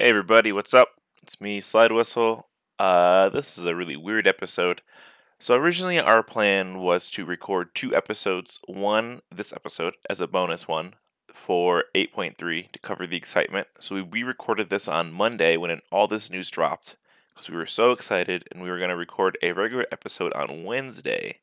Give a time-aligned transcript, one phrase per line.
[0.00, 0.88] Hey everybody, what's up?
[1.22, 2.48] It's me, Slide Whistle.
[2.78, 4.80] Uh, this is a really weird episode.
[5.38, 10.66] So originally our plan was to record two episodes, one this episode as a bonus
[10.66, 10.94] one
[11.28, 13.68] for 8.3 to cover the excitement.
[13.80, 16.96] So we re-recorded this on Monday when all this news dropped
[17.34, 20.64] because we were so excited and we were going to record a regular episode on
[20.64, 21.40] Wednesday.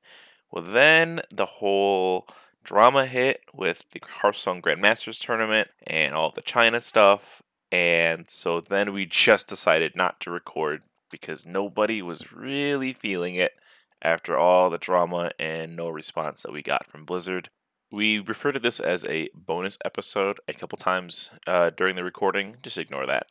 [0.50, 2.26] Well, then the whole
[2.64, 7.44] drama hit with the Hearthstone Grandmasters tournament and all the China stuff.
[7.72, 10.82] And so then we just decided not to record
[11.12, 13.54] because nobody was really feeling it
[14.02, 17.50] after all the drama and no response that we got from Blizzard.
[17.92, 22.58] We refer to this as a bonus episode a couple times uh, during the recording.
[22.62, 23.28] Just ignore that.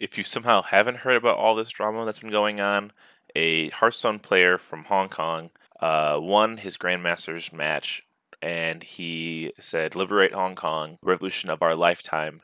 [0.00, 2.92] If you somehow haven't heard about all this drama that's been going on,
[3.34, 8.02] a Hearthstone player from Hong Kong uh, won his Grandmasters match
[8.40, 12.40] and he said, Liberate Hong Kong, revolution of our lifetime.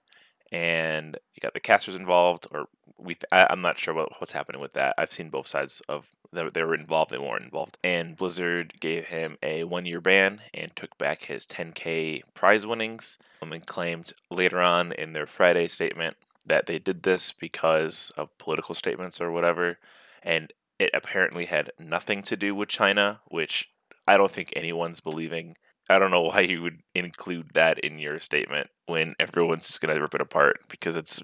[0.55, 4.61] And you got the casters involved, or we I, am not sure what, what's happening
[4.61, 4.95] with that.
[4.97, 7.77] I've seen both sides of they, they were involved, they weren't involved.
[7.83, 13.19] And Blizzard gave him a one year ban and took back his 10k prize winnings
[13.43, 18.39] um, and claimed later on in their Friday statement that they did this because of
[18.39, 19.79] political statements or whatever.
[20.23, 23.71] And it apparently had nothing to do with China, which
[24.07, 25.57] I don't think anyone's believing.
[25.89, 29.95] I don't know why you would include that in your statement when everyone's just going
[29.95, 31.23] to rip it apart because it's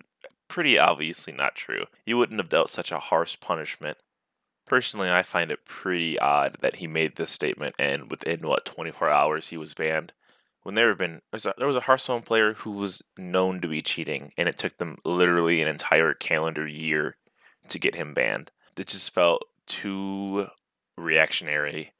[0.48, 1.84] pretty obviously not true.
[2.04, 3.96] You wouldn't have dealt such a harsh punishment.
[4.66, 9.08] Personally, I find it pretty odd that he made this statement and within what 24
[9.08, 10.12] hours he was banned.
[10.62, 11.22] When there have been
[11.56, 14.98] there was a Hearthstone player who was known to be cheating, and it took them
[15.06, 17.16] literally an entire calendar year
[17.68, 18.50] to get him banned.
[18.76, 20.48] It just felt too
[20.98, 21.92] reactionary,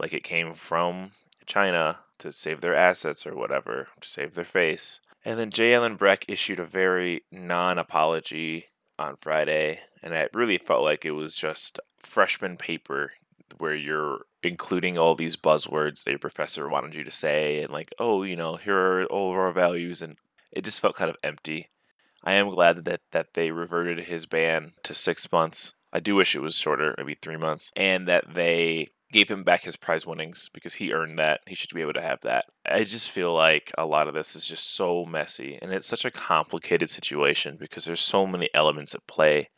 [0.00, 1.12] like it came from
[1.50, 5.00] China to save their assets or whatever, to save their face.
[5.24, 5.74] And then J.
[5.74, 8.66] Allen Brack issued a very non apology
[8.98, 13.12] on Friday, and it really felt like it was just freshman paper
[13.58, 17.92] where you're including all these buzzwords that your professor wanted you to say, and like,
[17.98, 20.16] oh, you know, here are all of our values, and
[20.52, 21.68] it just felt kind of empty.
[22.22, 25.74] I am glad that that they reverted his ban to six months.
[25.92, 29.62] I do wish it was shorter, maybe three months, and that they gave him back
[29.62, 31.40] his prize winnings because he earned that.
[31.46, 32.46] He should be able to have that.
[32.64, 36.04] I just feel like a lot of this is just so messy and it's such
[36.04, 39.50] a complicated situation because there's so many elements at play.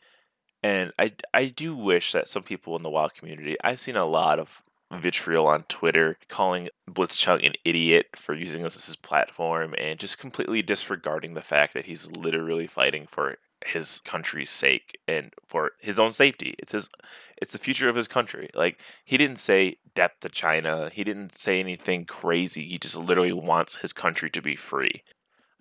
[0.63, 4.05] And I, I do wish that some people in the wild community, I've seen a
[4.05, 9.73] lot of vitriol on Twitter calling Blitzchung an idiot for using this as his platform
[9.77, 15.33] and just completely disregarding the fact that he's literally fighting for his country's sake and
[15.47, 16.55] for his own safety.
[16.59, 16.89] It's his
[17.37, 18.49] it's the future of his country.
[18.53, 20.89] Like he didn't say death to China.
[20.91, 22.63] He didn't say anything crazy.
[22.65, 25.03] He just literally wants his country to be free.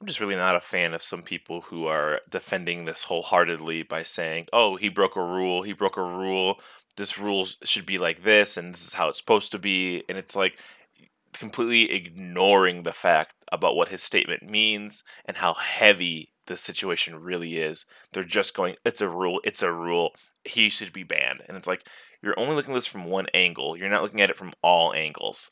[0.00, 4.02] I'm just really not a fan of some people who are defending this wholeheartedly by
[4.02, 5.62] saying, "Oh, he broke a rule.
[5.62, 6.60] He broke a rule.
[6.96, 10.18] This rule should be like this and this is how it's supposed to be." And
[10.18, 10.58] it's like
[11.32, 17.58] completely ignoring the fact about what his statement means and how heavy the situation really
[17.58, 17.84] is.
[18.12, 20.12] They're just going, it's a rule, it's a rule.
[20.44, 21.42] He should be banned.
[21.46, 21.86] And it's like,
[22.22, 23.76] you're only looking at this from one angle.
[23.76, 25.50] You're not looking at it from all angles.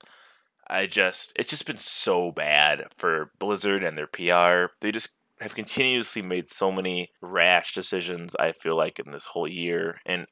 [0.68, 4.72] I just, it's just been so bad for Blizzard and their PR.
[4.80, 9.48] They just have continuously made so many rash decisions, I feel like, in this whole
[9.48, 10.00] year.
[10.06, 10.26] And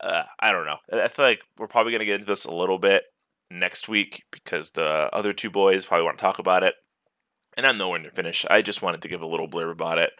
[0.00, 0.78] uh, I don't know.
[0.92, 3.04] I feel like we're probably going to get into this a little bit
[3.50, 6.74] next week because the other two boys probably want to talk about it
[7.56, 8.46] and I'm nowhere near finished.
[8.50, 10.10] I just wanted to give a little blurb about it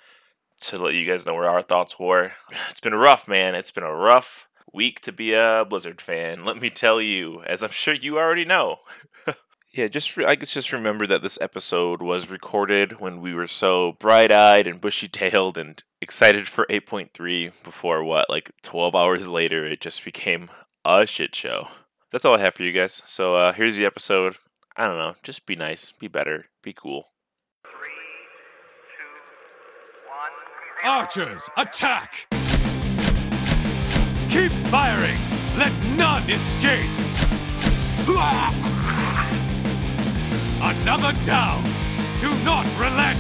[0.61, 2.33] to let you guys know where our thoughts were.
[2.71, 3.55] It's been rough, man.
[3.55, 6.44] It's been a rough week to be a Blizzard fan.
[6.44, 8.78] Let me tell you, as I'm sure you already know.
[9.73, 13.47] yeah, just re- I guess just remember that this episode was recorded when we were
[13.47, 19.81] so bright-eyed and bushy-tailed and excited for 8.3 before what, like 12 hours later, it
[19.81, 20.50] just became
[20.84, 21.69] a shit show.
[22.11, 23.03] That's all I have for you guys.
[23.06, 24.37] So uh, here's the episode.
[24.77, 25.15] I don't know.
[25.23, 27.06] Just be nice, be better, be cool.
[30.84, 32.26] Archers, attack!
[34.29, 35.17] Keep firing!
[35.56, 36.91] Let none escape!
[40.61, 41.62] Another down!
[42.20, 43.19] Do not relent!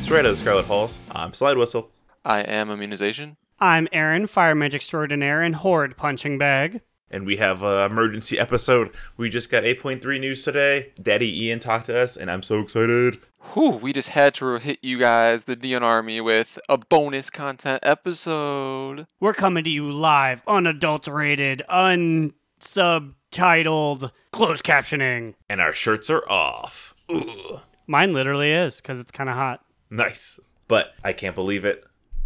[0.00, 1.90] Straight out of Scarlet Halls, I'm Slide Whistle.
[2.24, 3.36] I am Immunization.
[3.58, 6.80] I'm Aaron, Fire Magic Extraordinaire and Horde Punching Bag.
[7.10, 8.92] And we have an emergency episode.
[9.16, 10.92] We just got 8.3 news today.
[11.02, 13.18] Daddy Ian talked to us, and I'm so excited.
[13.52, 17.80] Whew, we just had to hit you guys, the Neon Army, with a bonus content
[17.82, 19.08] episode.
[19.18, 25.34] We're coming to you live, unadulterated, unsubtitled, closed captioning.
[25.48, 26.94] And our shirts are off.
[27.10, 27.58] Ooh.
[27.88, 29.64] Mine literally is, because it's kind of hot.
[29.90, 30.38] Nice.
[30.68, 31.82] But I can't believe it.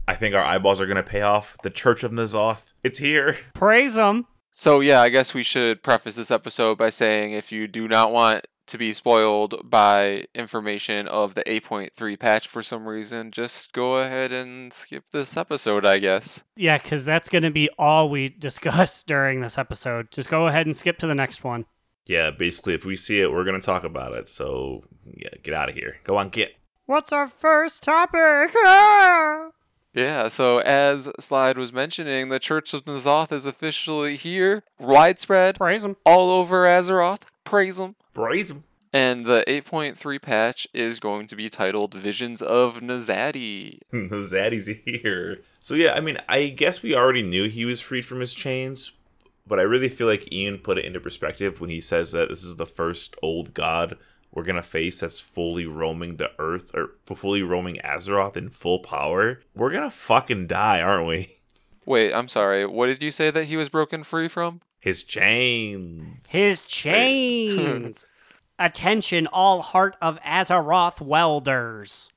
[0.07, 1.57] I think our eyeballs are going to pay off.
[1.63, 3.39] The Church of N'Zoth, it's here.
[3.55, 4.27] Praise him.
[4.57, 8.13] So yeah, I guess we should preface this episode by saying if you do not
[8.13, 13.99] want to be spoiled by information of the 8.3 patch for some reason, just go
[13.99, 16.45] ahead and skip this episode, I guess.
[16.55, 20.13] Yeah, because that's going to be all we discuss during this episode.
[20.13, 21.67] Just go ahead and skip to the next one.
[22.07, 24.29] Yeah, basically, if we see it, we're going to talk about it.
[24.29, 25.97] So, yeah, get out of here.
[26.05, 26.55] Go on, get.
[26.87, 28.55] What's our first topic?
[28.65, 29.49] Ah!
[29.95, 35.85] Yeah, so as Slide was mentioning, the Church of N'Zoth is officially here, widespread, Praise
[35.85, 35.97] him.
[36.05, 37.23] all over Azeroth.
[37.45, 37.95] Praise them.
[38.13, 38.65] Braise 'em.
[38.93, 43.79] And the 8.3 patch is going to be titled Visions of Nazadi.
[43.93, 45.41] Zaddy's here.
[45.59, 48.93] So yeah, I mean, I guess we already knew he was freed from his chains,
[49.47, 52.45] but I really feel like Ian put it into perspective when he says that this
[52.45, 53.97] is the first old god
[54.35, 59.41] we're gonna face that's fully roaming the earth or fully roaming Azeroth in full power.
[59.55, 61.29] We're gonna fucking die, aren't we?
[61.87, 62.67] Wait, I'm sorry.
[62.67, 64.61] What did you say that he was broken free from?
[64.81, 66.31] His chains.
[66.31, 68.07] His chains.
[68.59, 72.09] Attention, all heart of Azeroth welders.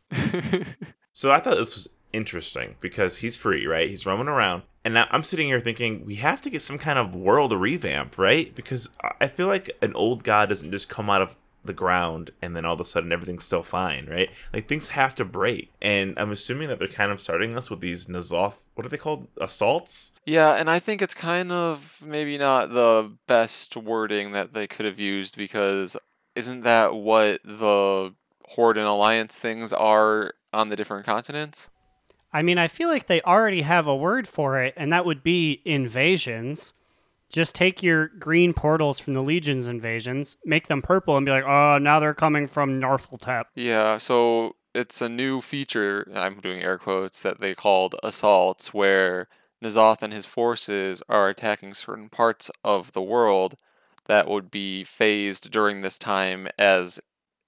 [1.14, 3.90] So I thought this was interesting because he's free, right?
[3.90, 4.64] He's roaming around.
[4.86, 8.18] And now I'm sitting here thinking we have to get some kind of world revamp,
[8.18, 8.54] right?
[8.56, 11.36] Because I- I feel like an old god doesn't just come out of
[11.68, 14.30] the ground and then all of a sudden everything's still fine, right?
[14.54, 15.72] Like things have to break.
[15.82, 18.98] And I'm assuming that they're kind of starting us with these N'Zoth, what are they
[18.98, 19.28] called?
[19.40, 20.14] Assaults?
[20.26, 24.86] Yeah, and I think it's kind of maybe not the best wording that they could
[24.86, 25.96] have used because
[26.36, 28.14] isn't that what the
[28.46, 31.70] Horde and Alliance things are on the different continents?
[32.32, 35.24] I mean, I feel like they already have a word for it, and that would
[35.24, 36.74] be invasions.
[37.30, 41.46] Just take your green portals from the Legion's invasions, make them purple, and be like,
[41.46, 43.46] oh, now they're coming from Northeltep.
[43.56, 49.28] Yeah, so it's a new feature, I'm doing air quotes, that they called assaults, where
[49.64, 53.58] N'Zoth and his forces are attacking certain parts of the world
[54.06, 57.00] that would be phased during this time as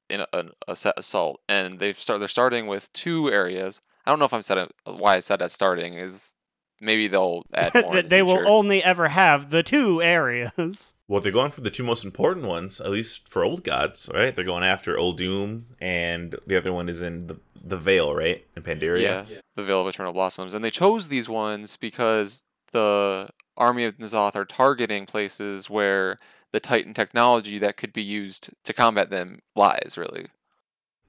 [0.09, 1.39] in a, a set assault.
[1.47, 3.79] And they've start, they're starting with two areas.
[4.05, 6.33] I don't know if I'm said why I said that starting is
[6.79, 7.97] maybe they'll add more.
[7.97, 10.93] in the they will only ever have the two areas.
[11.09, 14.35] Well, they're going for the two most important ones, at least for old gods, right?
[14.35, 18.45] They're going after Uldum, and the other one is in the the Veil, right?
[18.55, 19.01] In Pandaria.
[19.27, 20.53] Yeah, the Veil of Eternal Blossoms.
[20.53, 22.43] And they chose these ones because
[22.73, 23.27] the
[23.57, 26.15] army of N'Zoth are targeting places where
[26.51, 30.27] the Titan technology that could be used to combat them lies, really.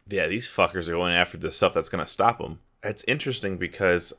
[0.08, 2.60] Yeah, these fuckers are going after the stuff that's gonna stop them.
[2.82, 4.12] That's interesting because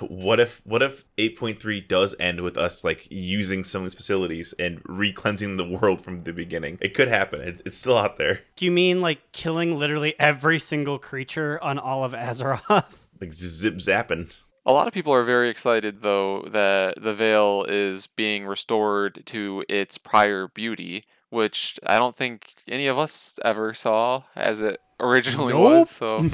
[0.00, 4.54] what if what if 8.3 does end with us like using some of these facilities
[4.58, 6.78] and re-cleansing the world from the beginning?
[6.80, 7.40] It could happen.
[7.40, 8.42] It, it's still out there.
[8.56, 13.00] Do you mean like killing literally every single creature on all of Azeroth?
[13.20, 14.34] Like zip zapping.
[14.66, 19.64] A lot of people are very excited, though, that the Veil is being restored to
[19.68, 25.52] its prior beauty, which I don't think any of us ever saw as it originally
[25.52, 25.62] Nope.
[25.62, 25.90] was.
[25.90, 26.28] So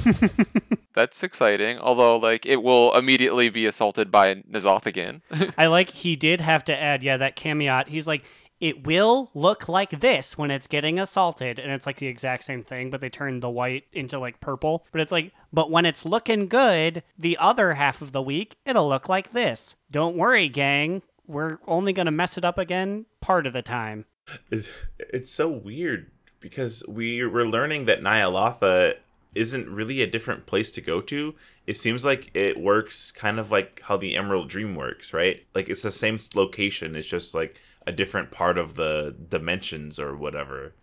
[0.93, 1.77] that's exciting.
[1.79, 5.21] Although, like, it will immediately be assaulted by N'Zoth again.
[5.57, 7.89] I like he did have to add, yeah, that caveat.
[7.89, 8.23] He's like,
[8.59, 12.63] it will look like this when it's getting assaulted, and it's like the exact same
[12.63, 14.85] thing, but they turned the white into like purple.
[14.91, 18.87] But it's like, but when it's looking good, the other half of the week, it'll
[18.87, 19.75] look like this.
[19.91, 21.01] Don't worry, gang.
[21.25, 24.05] We're only gonna mess it up again part of the time.
[24.51, 28.95] It's so weird because we we're learning that Ny'alotha
[29.33, 31.35] isn't really a different place to go to.
[31.65, 35.45] It seems like it works kind of like how the Emerald Dream works, right?
[35.55, 36.95] Like it's the same location.
[36.95, 37.57] It's just like
[37.87, 40.73] a different part of the dimensions or whatever.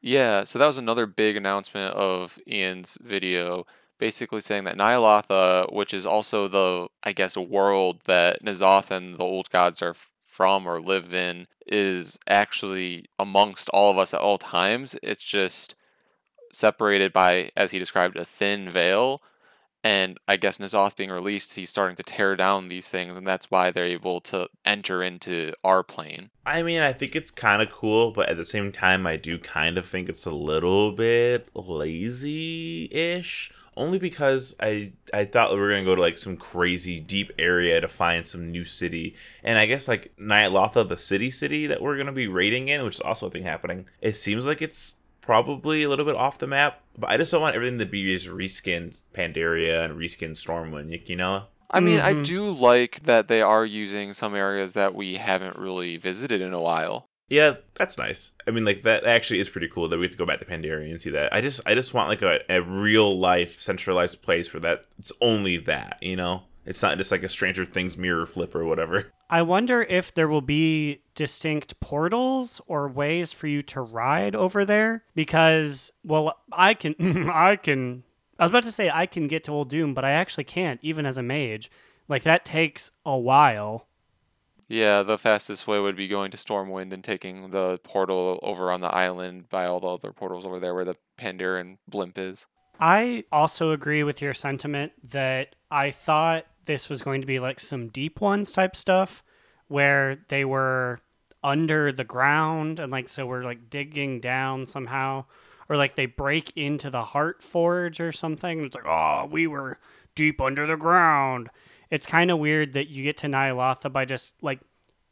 [0.00, 3.66] Yeah, so that was another big announcement of Ian's video,
[3.98, 9.24] basically saying that Ny'alotha, which is also the, I guess, world that N'Zoth and the
[9.24, 9.94] old gods are
[10.28, 14.94] from or live in, is actually amongst all of us at all times.
[15.02, 15.74] It's just
[16.52, 19.22] separated by, as he described, a thin veil.
[19.84, 23.48] And I guess N'Zoth being released, he's starting to tear down these things, and that's
[23.50, 26.30] why they're able to enter into our plane.
[26.44, 29.38] I mean, I think it's kind of cool, but at the same time, I do
[29.38, 33.52] kind of think it's a little bit lazy-ish.
[33.78, 37.80] Only because I I thought we were gonna go to like some crazy deep area
[37.80, 41.96] to find some new city, and I guess like Ny'alotha, the city city that we're
[41.96, 43.86] gonna be raiding in, which is also a thing happening.
[44.00, 47.40] It seems like it's probably a little bit off the map, but I just don't
[47.40, 51.44] want everything to be just reskinned Pandaria and reskinned Stormwind, you know?
[51.70, 52.24] I mean, I Mhm.
[52.24, 56.60] do like that they are using some areas that we haven't really visited in a
[56.60, 57.10] while.
[57.28, 58.32] Yeah, that's nice.
[58.46, 60.46] I mean, like that actually is pretty cool that we get to go back to
[60.46, 61.32] Pandaria and see that.
[61.32, 65.12] I just, I just want like a, a real life centralized place where that it's
[65.20, 66.44] only that, you know.
[66.64, 69.10] It's not just like a Stranger Things mirror flip or whatever.
[69.30, 74.66] I wonder if there will be distinct portals or ways for you to ride over
[74.66, 78.04] there because well I can I can
[78.38, 81.06] I was about to say I can get to Uldum, but I actually can't even
[81.06, 81.70] as a mage.
[82.06, 83.87] Like that takes a while.
[84.68, 88.82] Yeah, the fastest way would be going to Stormwind and taking the portal over on
[88.82, 92.46] the island by all the other portals over there where the Pender and blimp is.
[92.78, 97.58] I also agree with your sentiment that I thought this was going to be like
[97.58, 99.24] some deep ones type stuff
[99.68, 101.00] where they were
[101.42, 105.24] under the ground and like so we're like digging down somehow
[105.68, 109.78] or like they break into the heart forge or something it's like oh we were
[110.16, 111.48] deep under the ground
[111.90, 114.60] it's kind of weird that you get to Ny'alotha by just like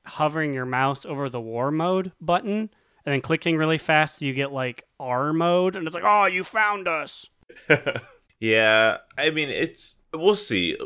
[0.04, 2.70] hovering your mouse over the war mode button
[3.04, 6.26] and then clicking really fast so you get like R mode and it's like oh
[6.26, 7.28] you found us
[8.40, 10.76] yeah, I mean, it's we'll see.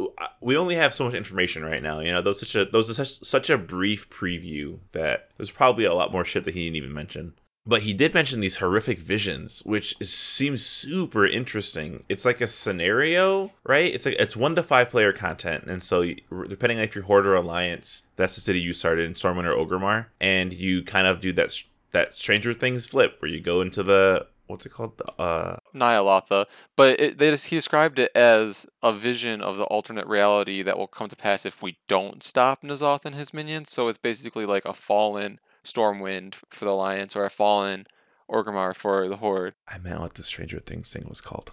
[0.40, 2.00] We only have so much information right now.
[2.00, 6.12] You know, those such a those such a brief preview that there's probably a lot
[6.12, 7.34] more shit that he didn't even mention.
[7.66, 12.04] But he did mention these horrific visions, which is, seems super interesting.
[12.08, 13.92] It's like a scenario, right?
[13.94, 16.04] It's like it's one to five player content, and so
[16.48, 19.54] depending on if you're Horde or Alliance, that's the city you started in Stormwind or
[19.54, 21.54] Orgrimmar, and you kind of do that
[21.92, 25.00] that Stranger Things flip where you go into the what's it called?
[25.18, 26.46] Uh, Ny'alotha.
[26.76, 30.76] But it, they just, he described it as a vision of the alternate reality that
[30.76, 33.70] will come to pass if we don't stop N'Zoth and his minions.
[33.70, 37.86] So it's basically like a fallen Stormwind for the Alliance or a fallen
[38.30, 39.54] Orgrimmar for the Horde.
[39.68, 41.52] I meant what the Stranger Things thing was called.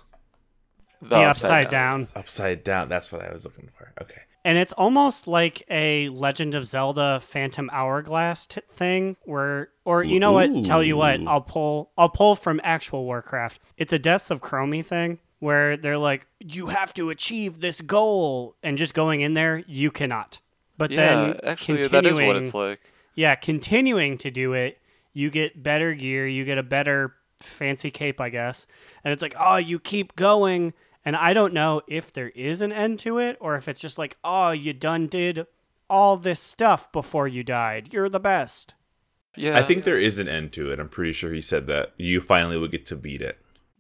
[1.01, 1.99] The, the upside, upside down.
[2.01, 2.09] down.
[2.15, 2.89] Upside down.
[2.89, 3.93] That's what I was looking for.
[4.01, 10.03] Okay and it's almost like a Legend of Zelda Phantom Hourglass t- thing where or
[10.03, 13.99] you know what tell you what I'll pull I'll pull from actual Warcraft it's a
[13.99, 18.93] Deaths of Chromie thing where they're like you have to achieve this goal and just
[18.93, 20.39] going in there you cannot
[20.77, 22.79] but yeah, then actually that is what it's like
[23.17, 24.79] yeah continuing to do it
[25.11, 28.65] you get better gear you get a better fancy cape I guess
[29.03, 30.73] and it's like oh you keep going
[31.07, 33.97] and I don't know if there is an end to it or if it's just
[33.97, 35.47] like, oh, you done did
[35.89, 37.93] all this stuff before you died.
[37.93, 38.73] You're the best.
[39.33, 39.57] Yeah.
[39.57, 40.81] I think there is an end to it.
[40.81, 43.39] I'm pretty sure he said that you finally would get to beat it.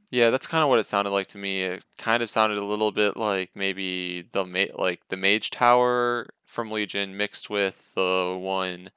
[0.09, 1.63] Yeah, that's kind of what it sounded like to me.
[1.63, 6.29] It kind of sounded a little bit like maybe the ma- like the Mage Tower
[6.45, 8.89] from Legion mixed with the one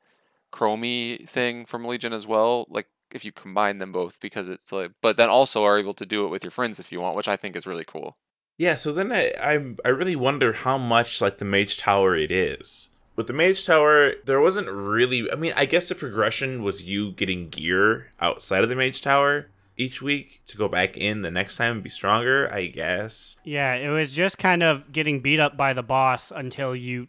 [0.53, 2.67] Chromie thing from Legion as well.
[2.69, 6.07] Like if you combine them both because it's like but then also are able to
[6.07, 8.17] do it with your friends if you want which i think is really cool
[8.59, 12.31] yeah so then i i, I really wonder how much like the mage tower it
[12.31, 16.85] is with the mage tower there wasn't really i mean i guess the progression was
[16.85, 21.31] you getting gear outside of the mage tower each week to go back in the
[21.31, 25.41] next time and be stronger i guess yeah it was just kind of getting beat
[25.41, 27.09] up by the boss until you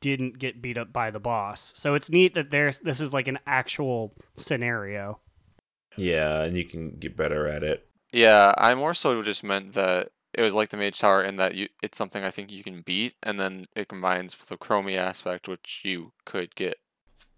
[0.00, 1.72] didn't get beat up by the boss.
[1.76, 5.20] So it's neat that there's this is like an actual scenario.
[5.96, 7.86] Yeah, and you can get better at it.
[8.12, 11.54] Yeah, I more so just meant that it was like the Mage Tower in that
[11.54, 14.96] you it's something I think you can beat, and then it combines with the Chromie
[14.96, 16.78] aspect, which you could get.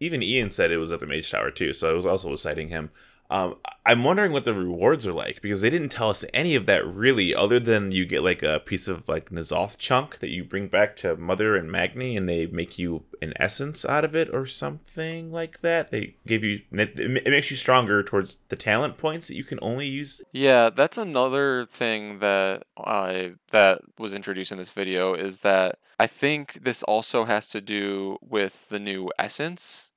[0.00, 2.69] Even Ian said it was at the Mage Tower too, so I was also citing
[2.69, 2.90] him.
[3.33, 6.67] Um, I'm wondering what the rewards are like because they didn't tell us any of
[6.67, 10.45] that really, other than you get like a piece of like N'Zoth chunk that you
[10.45, 14.29] bring back to Mother and Magni, and they make you an essence out of it
[14.35, 15.91] or something like that.
[15.91, 19.87] They give you it makes you stronger towards the talent points that you can only
[19.87, 20.21] use.
[20.33, 26.07] Yeah, that's another thing that I that was introduced in this video is that I
[26.07, 29.91] think this also has to do with the new essence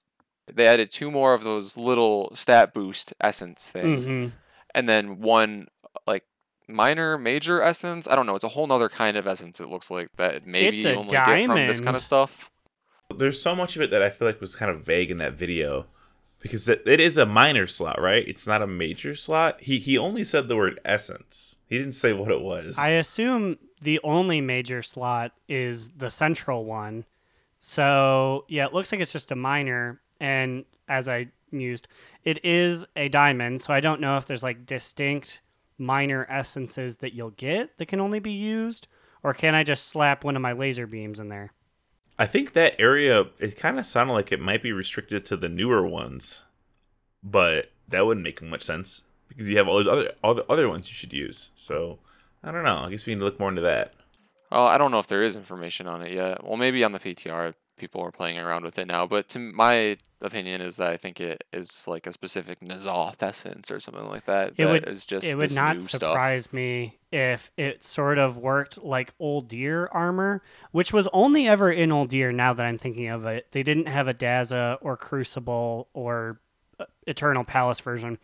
[0.51, 4.35] they added two more of those little stat boost essence things, mm-hmm.
[4.73, 5.67] and then one
[6.05, 6.23] like
[6.67, 8.07] minor major essence.
[8.07, 8.35] I don't know.
[8.35, 9.59] It's a whole nother kind of essence.
[9.59, 11.39] It looks like that maybe you only diamond.
[11.39, 12.51] get from this kind of stuff.
[13.15, 15.33] There's so much of it that I feel like was kind of vague in that
[15.33, 15.85] video
[16.39, 18.27] because it, it is a minor slot, right?
[18.27, 19.61] It's not a major slot.
[19.61, 21.57] He he only said the word essence.
[21.67, 22.77] He didn't say what it was.
[22.77, 27.05] I assume the only major slot is the central one.
[27.59, 31.87] So yeah, it looks like it's just a minor and as I mused,
[32.23, 35.41] it is a diamond, so I don't know if there's like distinct
[35.77, 38.87] minor essences that you'll get that can only be used,
[39.23, 41.51] or can I just slap one of my laser beams in there?
[42.17, 45.49] I think that area it kind of sounded like it might be restricted to the
[45.49, 46.43] newer ones,
[47.21, 50.69] but that wouldn't make much sense because you have all those other all the other
[50.69, 51.49] ones you should use.
[51.55, 51.99] So
[52.43, 52.77] I don't know.
[52.77, 53.93] I guess we need to look more into that.
[54.51, 56.43] Well, I don't know if there is information on it yet.
[56.43, 59.05] Well, maybe on the PTR people are playing around with it now.
[59.05, 63.69] But to my opinion is that I think it is like a specific N'Zoth essence
[63.69, 64.51] or something like that.
[64.51, 65.99] It that would- is just it would not new stuff.
[65.99, 70.41] surprise me if it sort of worked like Uldir armor
[70.71, 74.09] which was only ever in Uldir now that i'm thinking of it they didn't have
[74.09, 76.41] a daza or crucible or
[76.79, 78.17] uh, eternal palace version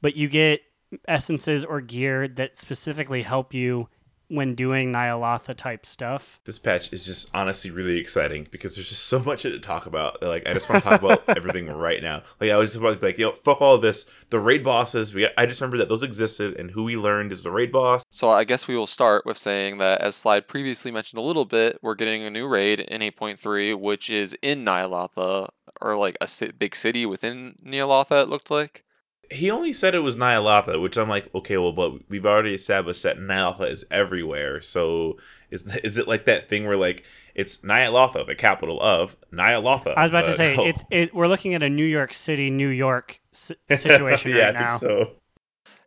[0.00, 0.60] but you get
[1.08, 3.88] essences or gear that specifically help you
[4.28, 6.40] when doing Ny'alotha type stuff.
[6.44, 10.22] This patch is just honestly really exciting because there's just so much to talk about.
[10.22, 12.22] Like I just want to talk about everything right now.
[12.40, 14.08] Like I was just about to be like, you know, fuck all this.
[14.30, 15.14] The raid bosses.
[15.14, 18.02] We I just remember that those existed, and who we learned is the raid boss.
[18.10, 21.44] So I guess we will start with saying that, as Slide previously mentioned a little
[21.44, 25.48] bit, we're getting a new raid in 8.3, which is in Ny'alotha,
[25.80, 28.22] or like a ci- big city within Ny'alotha.
[28.22, 28.82] It looked like.
[29.30, 33.02] He only said it was Ny'alotha, which I'm like, okay, well, but we've already established
[33.02, 34.60] that Ny'alotha is everywhere.
[34.60, 35.18] So
[35.50, 37.04] is is it like that thing where like
[37.34, 39.94] it's Ny'alotha, the capital of Ny'alotha?
[39.96, 40.64] I was about to say oh.
[40.66, 41.14] it's it.
[41.14, 44.70] We're looking at a New York City, New York s- situation yeah, right I think
[44.70, 44.76] now.
[44.78, 45.10] so.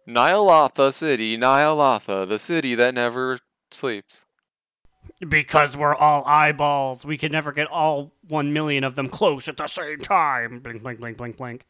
[0.07, 3.37] Ny'alotha City, Ny'alotha, the city that never
[3.71, 4.25] sleeps.
[5.27, 9.57] Because we're all eyeballs, we can never get all one million of them close at
[9.57, 10.59] the same time.
[10.59, 11.65] Blink, blink, blink, blink, blink.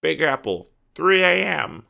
[0.00, 1.86] Big Apple, 3 a.m.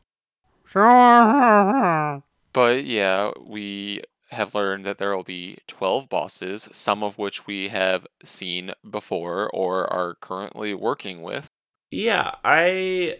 [0.65, 2.23] Sure.
[2.53, 7.69] But yeah, we have learned that there will be 12 bosses, some of which we
[7.69, 11.49] have seen before or are currently working with.
[11.91, 13.17] Yeah, I.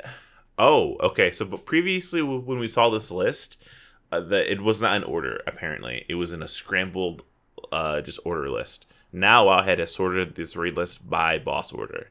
[0.57, 1.31] Oh, okay.
[1.31, 3.63] So, but previously, when we saw this list,
[4.11, 5.41] uh, that it was not in order.
[5.47, 7.23] Apparently, it was in a scrambled,
[7.71, 8.85] uh, just order list.
[9.13, 12.09] Now, Wowhead has sorted this raid list by boss order,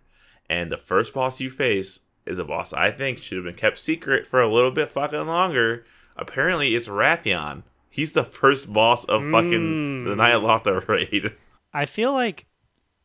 [0.48, 3.78] and the first boss you face is a boss I think should have been kept
[3.78, 5.84] secret for a little bit fucking longer.
[6.16, 7.62] Apparently, it's Wrathion.
[7.90, 10.16] He's the first boss of fucking the Mm.
[10.16, 11.32] Ny'alotha raid.
[11.72, 12.46] I feel like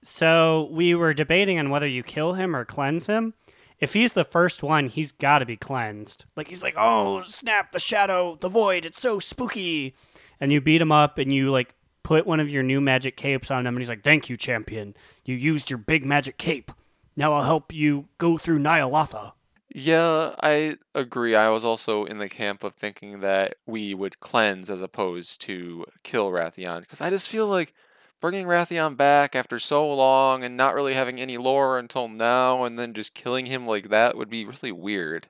[0.02, 3.34] so we were debating on whether you kill him or cleanse him.
[3.80, 6.26] If he's the first one, he's got to be cleansed.
[6.36, 9.96] Like he's like, "Oh, snap the shadow, the void, it's so spooky."
[10.40, 11.74] And you beat him up and you like
[12.04, 14.96] put one of your new magic capes on him and he's like, "Thank you, champion.
[15.26, 16.72] You used your big magic cape.
[17.20, 19.34] Now I'll help you go through Ny'alotha."
[19.76, 21.36] Yeah, I agree.
[21.36, 25.86] I was also in the camp of thinking that we would cleanse as opposed to
[26.04, 27.74] kill Wrathion because I just feel like
[28.22, 32.80] bringing Wrathion back after so long and not really having any lore until now and
[32.80, 35.28] then just killing him like that would be really weird.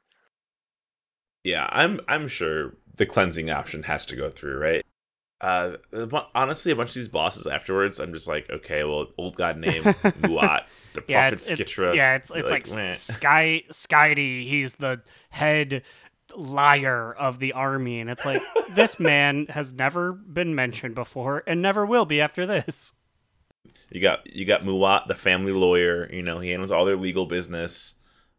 [1.43, 4.85] Yeah, I'm I'm sure the cleansing option has to go through, right?
[5.41, 5.77] Uh,
[6.35, 9.83] honestly, a bunch of these bosses afterwards, I'm just like, okay, well, old god name
[10.27, 11.95] Maut, the Yeah, prophet it's, Skitra.
[11.95, 12.91] yeah, it's it's like, meh.
[12.91, 14.45] Sky Skydy.
[14.47, 15.83] He's the head
[16.35, 21.61] liar of the army, and it's like this man has never been mentioned before and
[21.61, 22.93] never will be after this.
[23.91, 26.09] You got you got Maut, the family lawyer.
[26.11, 27.95] You know, he handles all their legal business.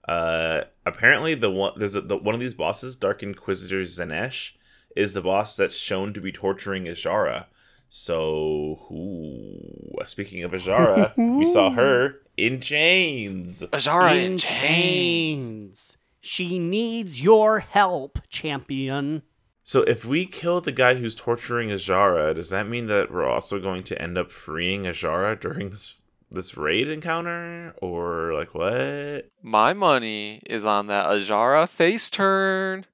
[0.07, 4.53] Uh, apparently, the one there's a, the one of these bosses, Dark Inquisitor Xanesh,
[4.97, 7.47] is the boss that's shown to be torturing Azshara.
[7.89, 13.63] So, ooh, speaking of Azshara, we saw her in chains.
[13.63, 14.43] Azshara in in chains.
[14.43, 15.97] chains.
[16.21, 19.23] She needs your help, champion.
[19.65, 23.59] So if we kill the guy who's torturing Azshara, does that mean that we're also
[23.59, 25.97] going to end up freeing Azshara during this
[26.31, 27.75] this raid encounter?
[27.81, 29.31] Or like what?
[29.43, 32.87] My money is on that Azshara face turn.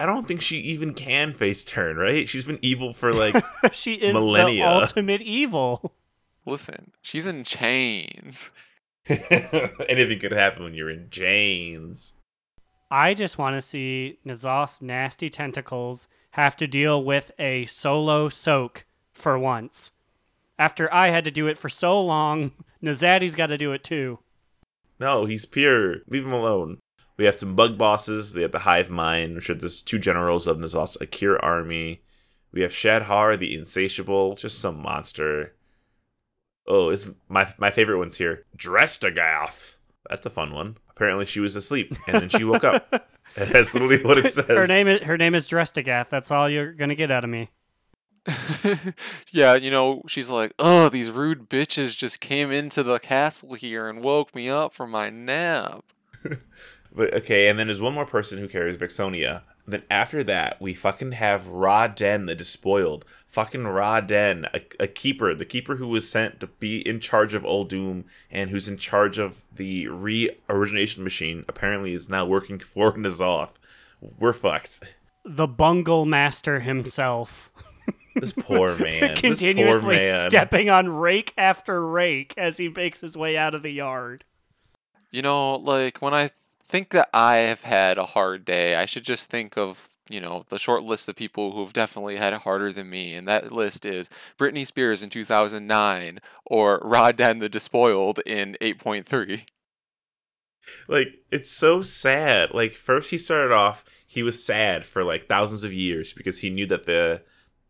[0.00, 2.28] I don't think she even can face turn, right?
[2.28, 4.64] She's been evil for like she is Millennia.
[4.64, 5.92] the ultimate evil.
[6.46, 8.50] Listen, she's in chains.
[9.08, 12.14] anything could happen when you're in chains.
[12.90, 18.84] I just want to see N'Zoth's nasty tentacles have to deal with a solo soak
[19.12, 19.92] for once.
[20.58, 22.52] After I had to do it for so long,
[22.82, 24.18] Nazadi's got to do it too.
[25.00, 25.98] No, he's pure.
[26.08, 26.78] Leave him alone.
[27.16, 28.32] We have some bug bosses.
[28.32, 32.02] They have the Hive Mind, which are the two generals of N'Zoth's Aqir army.
[32.52, 35.54] We have Shadhar, the Insatiable, just some monster.
[36.66, 38.44] Oh, it's my my favorite one's here.
[38.56, 39.76] Drestagath.
[40.08, 40.76] That's a fun one.
[40.90, 43.10] Apparently she was asleep and then she woke up.
[43.36, 44.46] That's literally what it says.
[44.46, 46.08] Her name is her name is Drestagath.
[46.08, 47.50] That's all you're gonna get out of me.
[49.32, 53.88] yeah, you know, she's like, oh, these rude bitches just came into the castle here
[53.88, 55.84] and woke me up from my nap.
[56.94, 59.42] But okay, and then there's one more person who carries Vexiona.
[59.66, 63.04] Then after that, we fucking have Ra-den, the Despoiled.
[63.26, 67.42] Fucking Ra-den, a, a keeper, the keeper who was sent to be in charge of
[67.44, 71.44] Uldum and who's in charge of the re-origination machine.
[71.48, 73.52] Apparently, is now working for N'Zoth.
[74.00, 74.94] We're fucked.
[75.24, 77.50] The Bungle Master himself.
[78.14, 79.00] This poor man.
[79.00, 80.30] this poor Continuously man.
[80.30, 84.24] stepping on rake after rake as he makes his way out of the yard.
[85.10, 86.30] You know, like when I
[86.68, 90.44] think that I have had a hard day, I should just think of, you know,
[90.48, 93.14] the short list of people who've definitely had it harder than me.
[93.14, 99.44] And that list is Britney Spears in 2009 or Rod the Despoiled in 8.3.
[100.88, 102.50] like it's so sad.
[102.52, 106.50] Like first he started off he was sad for like thousands of years because he
[106.50, 107.22] knew that the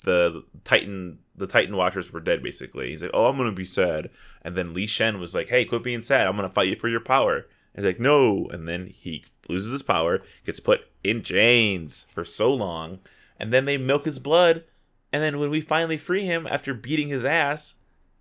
[0.05, 2.91] the titan the titan watchers were dead basically.
[2.91, 4.11] He's like oh i'm gonna be sad.
[4.43, 6.27] And then Lei Shen was like hey quit being sad.
[6.27, 9.73] I'm gonna fight you for your power and he's like no and then he loses
[9.73, 13.01] his power gets put in chains for so long
[13.39, 14.65] and then they milk his blood
[15.13, 17.75] and then when we finally free him after beating his ass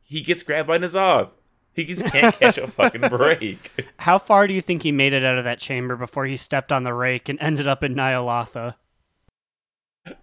[0.04, 1.32] he gets grabbed by N'Zoth.
[1.74, 3.72] He just can't catch a fucking break.
[3.98, 6.72] How far do you think he made it out of that chamber before he stepped
[6.72, 8.76] on the rake and ended up in Ny'alotha?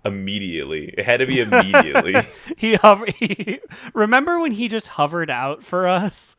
[0.05, 0.95] immediately.
[0.97, 2.15] It had to be immediately.
[2.57, 3.07] he hover.
[3.17, 3.61] He,
[3.95, 6.37] remember when he just hovered out for us?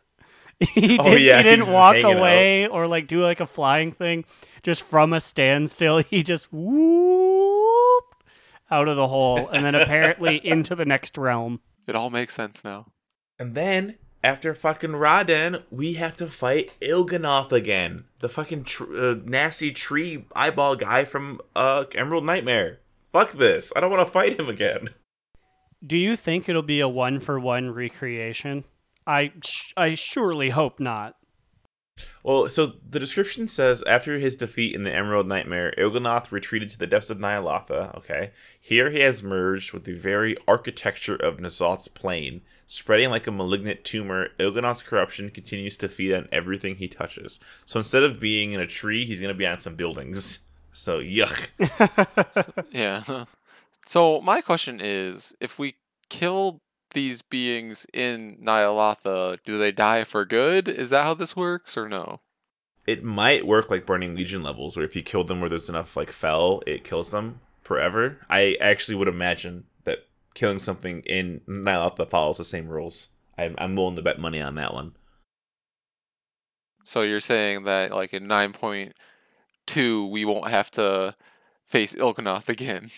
[0.74, 3.40] He, Oh, did, yeah, he he didn't was walk hanging away or like do like
[3.40, 4.26] a flying thing.
[4.64, 8.24] Just from a standstill, he just whooped
[8.70, 11.60] out of the hole and then apparently into the next realm.
[11.88, 12.88] It all makes sense now.
[13.40, 18.04] and then after fucking Ra-den, we have to fight Il'gynoth again.
[18.20, 22.82] The fucking tr- uh, nasty tree eyeball guy from uh, Emerald Nightmare.
[23.12, 23.74] Fuck this.
[23.76, 24.90] I don't want to fight him again.
[25.84, 28.64] Do you think it'll be a one for one recreation?
[29.06, 31.16] I sh- I surely hope not.
[32.24, 36.80] Well, so the description says after his defeat in the Emerald Nightmare, Il'gynoth retreated to
[36.80, 37.96] the depths of Ny'alotha.
[37.98, 43.32] Okay, here he has merged with the very architecture of N'Zoth's plane, spreading like a
[43.32, 44.30] malignant tumor.
[44.40, 47.40] Il'gynoth's corruption continues to feed on everything he touches.
[47.66, 50.40] So instead of being in a tree, he's gonna be on some buildings.
[50.74, 51.50] So yuck.
[52.72, 53.26] Yeah.
[53.88, 55.76] So my question is, if we
[56.08, 56.62] kill
[56.92, 60.68] these beings in Ny'alotha, do they die for good?
[60.68, 62.20] Is that how this works or no?
[62.88, 65.96] It might work like Burning Legion levels, where if you kill them where there's enough
[65.96, 68.20] like fell, it kills them forever.
[68.30, 73.10] I actually would imagine that killing something in Ny'alotha follows the same rules.
[73.38, 74.94] I'm, I'm willing to bet money on that one.
[76.84, 81.16] So you're saying that like in 9.2 we won't have to
[81.66, 82.90] face Il'gynoth again.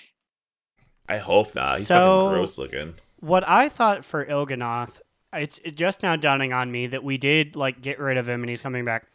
[1.07, 1.77] I hope not.
[1.79, 2.93] He's So- fucking gross looking.
[3.23, 4.99] What I thought for Il'gynoth,
[5.31, 8.49] it's just now dawning on me that we did like get rid of him and
[8.49, 9.07] he's coming back.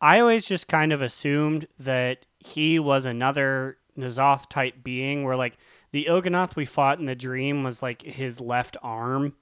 [0.00, 5.58] I always just kind of assumed that he was another N'Zoth type being, where like
[5.90, 9.34] the Il'gynoth we fought in the dream was like his left arm,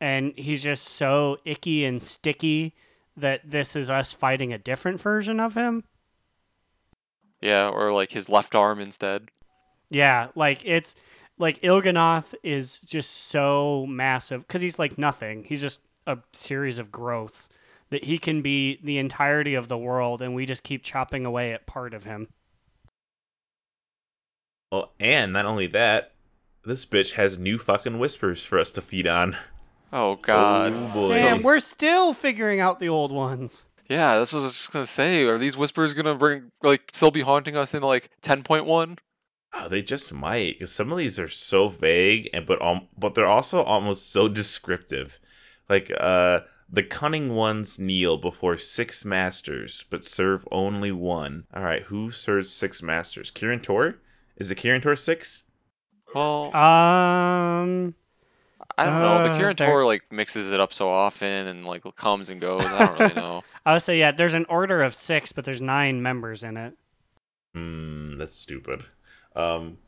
[0.00, 2.74] and he's just so icky and sticky
[3.18, 5.84] that this is us fighting a different version of him.
[7.42, 9.30] Yeah, or like his left arm instead.
[9.90, 10.94] Yeah, like it's
[11.38, 15.44] like Il'gynoth is just so massive because he's like nothing.
[15.44, 17.48] He's just a series of growths
[17.90, 21.52] that he can be the entirety of the world, and we just keep chopping away
[21.52, 22.28] at part of him.
[24.72, 26.12] Oh, and not only that,
[26.64, 29.36] this bitch has new fucking whispers for us to feed on.
[29.92, 30.72] Oh god.
[30.72, 31.14] Oh, boy.
[31.14, 33.66] Damn, we're still figuring out the old ones.
[33.88, 35.22] Yeah, that's what I was just gonna say.
[35.24, 38.98] Are these whispers gonna bring like still be haunting us in like 10.1?
[39.58, 43.14] Oh, they just might, because some of these are so vague, and but um, but
[43.14, 45.18] they're also almost so descriptive.
[45.68, 46.40] Like uh,
[46.70, 51.46] the cunning ones kneel before six masters, but serve only one.
[51.54, 53.30] All right, who serves six masters?
[53.30, 53.96] Kirin Tor?
[54.36, 55.44] Is it Kirin Tor six?
[56.14, 57.94] Well, Um,
[58.78, 59.22] I don't know.
[59.22, 62.64] The Kirin there- Tor like mixes it up so often and like comes and goes.
[62.64, 63.42] I don't really know.
[63.64, 64.12] I would say yeah.
[64.12, 66.74] There's an order of six, but there's nine members in it.
[67.54, 68.84] Hmm, that's stupid.
[69.36, 69.78] Um,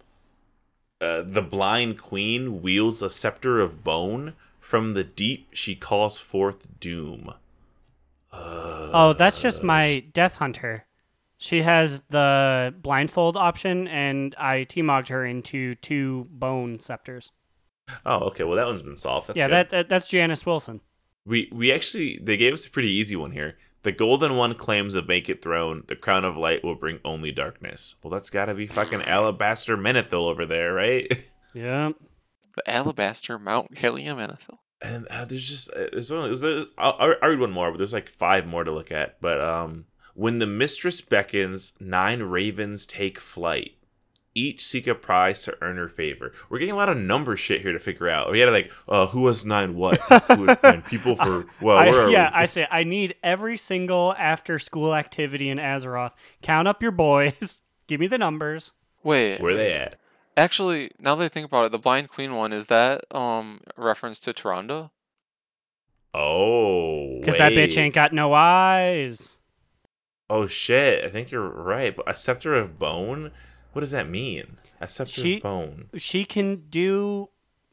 [1.00, 4.34] uh, the blind queen wields a scepter of bone.
[4.60, 7.32] From the deep, she calls forth doom.
[8.30, 10.84] Uh, Oh, that's just my Death Hunter.
[11.38, 17.32] She has the blindfold option, and I T-mogged her into two bone scepters.
[18.04, 18.44] Oh, okay.
[18.44, 19.28] Well, that one's been solved.
[19.28, 19.52] That's yeah, good.
[19.52, 20.80] that, that that's Janice Wilson.
[21.24, 23.56] We we actually they gave us a pretty easy one here.
[23.82, 25.84] The golden one claims a vacant throne.
[25.86, 27.94] The crown of light will bring only darkness.
[28.02, 31.10] Well, that's got to be fucking Alabaster Menethil over there, right?
[31.54, 31.92] Yeah.
[32.54, 34.58] The Alabaster Mount Helium Anethil.
[34.82, 37.78] And uh, there's just uh, there's only there's, I'll, I'll I'll read one more, but
[37.78, 39.20] there's like five more to look at.
[39.20, 43.72] But um, when the mistress beckons, nine ravens take flight.
[44.38, 46.32] Each seek a prize to earn her favor.
[46.48, 48.30] We're getting a lot of number shit here to figure out.
[48.30, 49.98] We had to like, uh, who was nine what?
[50.00, 51.46] Who has nine people for?
[51.60, 52.34] Well, I- where are yeah, we?
[52.42, 56.12] I say I need every single after school activity in Azeroth.
[56.42, 57.60] Count up your boys.
[57.88, 58.72] Give me the numbers.
[59.02, 59.98] Wait, Where they at?
[60.36, 63.82] Actually, now that I think about it, the Blind Queen one is that um a
[63.82, 64.90] reference to Tyrande?
[66.14, 69.38] Oh, Because that bitch ain't got no eyes.
[70.30, 71.04] Oh shit!
[71.04, 71.94] I think you're right.
[71.94, 73.32] But a scepter of bone.
[73.72, 74.56] What does that mean?
[74.80, 75.88] A scepter She- of bone.
[75.96, 77.28] She can do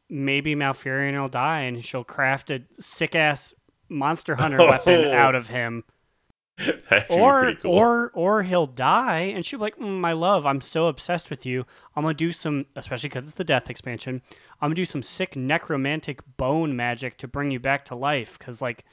[0.08, 3.52] maybe Malfurion will die and she'll craft a sick ass
[3.88, 5.12] monster hunter weapon Oh.
[5.12, 5.84] out of him.
[6.58, 7.72] That'd actually be or cool.
[7.78, 11.44] or or he'll die and she'll be like mm, my love i'm so obsessed with
[11.44, 14.22] you i'm gonna do some especially because it's the death expansion
[14.62, 18.62] i'm gonna do some sick necromantic bone magic to bring you back to life because
[18.62, 18.86] like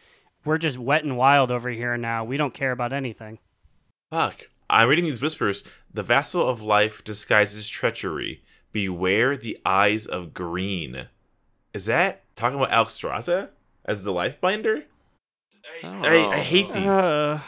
[0.43, 3.39] we're just wet and wild over here now we don't care about anything
[4.11, 4.49] Fuck.
[4.73, 5.63] I'm reading these whispers.
[5.93, 8.43] The vassal of life disguises treachery.
[8.71, 11.07] Beware the eyes of green.
[11.73, 13.49] Is that talking about Alexstrasza
[13.85, 14.85] as the life binder?
[15.83, 16.87] I, I hate these.
[16.87, 17.39] uh,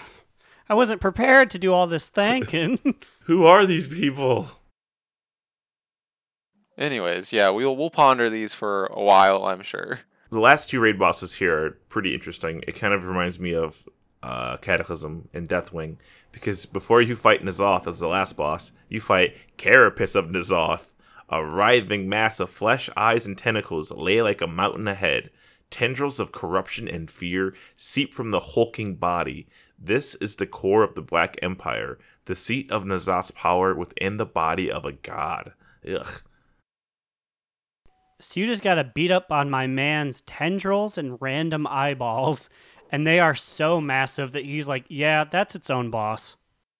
[0.70, 2.80] i wasn't prepared to do all this thanking
[3.24, 4.48] Who are these people?
[6.78, 10.02] Anyways, yeah, we'll we'll ponder these for a while, I'm sure.
[10.30, 12.64] The last two raid bosses here are pretty interesting.
[12.68, 13.88] It kind of reminds me of
[14.26, 15.98] uh, Cataclysm and Deathwing
[16.32, 20.88] because before you fight N'Zoth as the last boss, you fight Carapace of N'Zoth,
[21.30, 25.30] a writhing mass of flesh, eyes, and tentacles lay like a mountain ahead.
[25.70, 29.48] Tendrils of corruption and fear seep from the hulking body.
[29.78, 34.26] This is the core of the Black Empire, the seat of N'Zoth's power within the
[34.26, 35.54] body of a god.
[35.88, 36.22] Ugh.
[38.20, 42.50] so you just gotta beat up on my man's tendrils and random eyeballs
[42.92, 46.36] and they are so massive that he's like yeah that's its own boss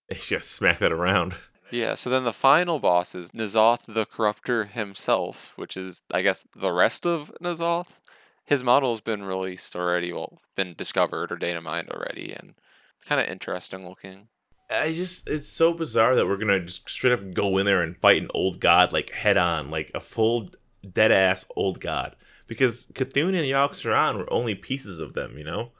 [0.20, 1.34] Just smack that around.
[1.70, 6.46] Yeah, so then the final boss is N'Zoth the Corruptor himself, which is, I guess,
[6.54, 8.00] the rest of N'Zoth.
[8.44, 12.54] His model's been released already, well, been discovered or data mined already, and
[13.04, 14.28] kind of interesting looking.
[14.70, 17.96] I just it's so bizarre that we're gonna just straight up go in there and
[17.96, 20.50] fight an old god like head on, like a full
[20.88, 22.14] dead ass old god.
[22.46, 25.72] Because Cthulhu and Yogg-Saron were only pieces of them, you know?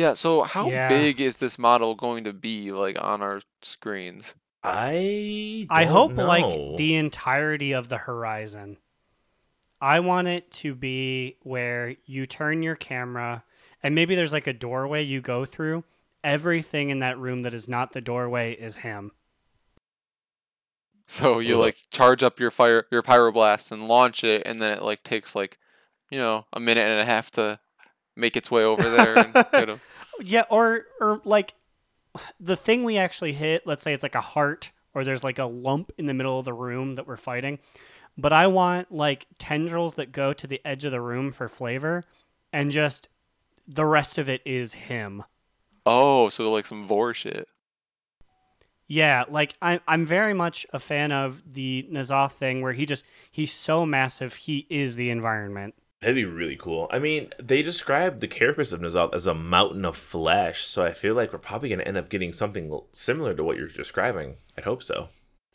[0.00, 0.88] Yeah, so how Yeah.
[0.88, 4.34] big is this model going to be, like, on our screens?
[4.64, 6.26] I I don't hope know.
[6.26, 8.78] like the entirety of the horizon.
[9.80, 13.44] I want it to be where you turn your camera
[13.82, 15.84] and maybe there's like a doorway you go through.
[16.22, 19.12] Everything in that room that is not the doorway is him.
[21.06, 21.60] So you, Ugh.
[21.60, 25.34] like, charge up your fire, your pyroblast and launch it, and then it, like, takes,
[25.34, 25.58] like,
[26.10, 27.58] you know, a minute and a half to
[28.16, 29.80] make its way over there and hit him.
[30.20, 31.54] Yeah, or or like
[32.38, 35.44] the thing we actually hit, let's say it's like a heart or there's like a
[35.44, 37.58] lump in the middle of the room that we're fighting.
[38.18, 42.04] But I want like tendrils that go to the edge of the room for flavor
[42.52, 43.08] and just
[43.66, 45.22] the rest of it is him.
[45.86, 47.48] Oh, so, like, some vor shit.
[48.86, 53.04] Yeah, like I'm I'm very much a fan of the N'Zoth thing where he just
[53.30, 55.74] he's so massive he is the environment.
[56.00, 56.88] That'd be really cool.
[56.90, 60.92] I mean, they described the carapace of N'Zoth as a mountain of flesh, so I
[60.92, 64.36] feel like we're probably gonna end up getting something similar to what you're describing.
[64.56, 65.08] I'd hope so.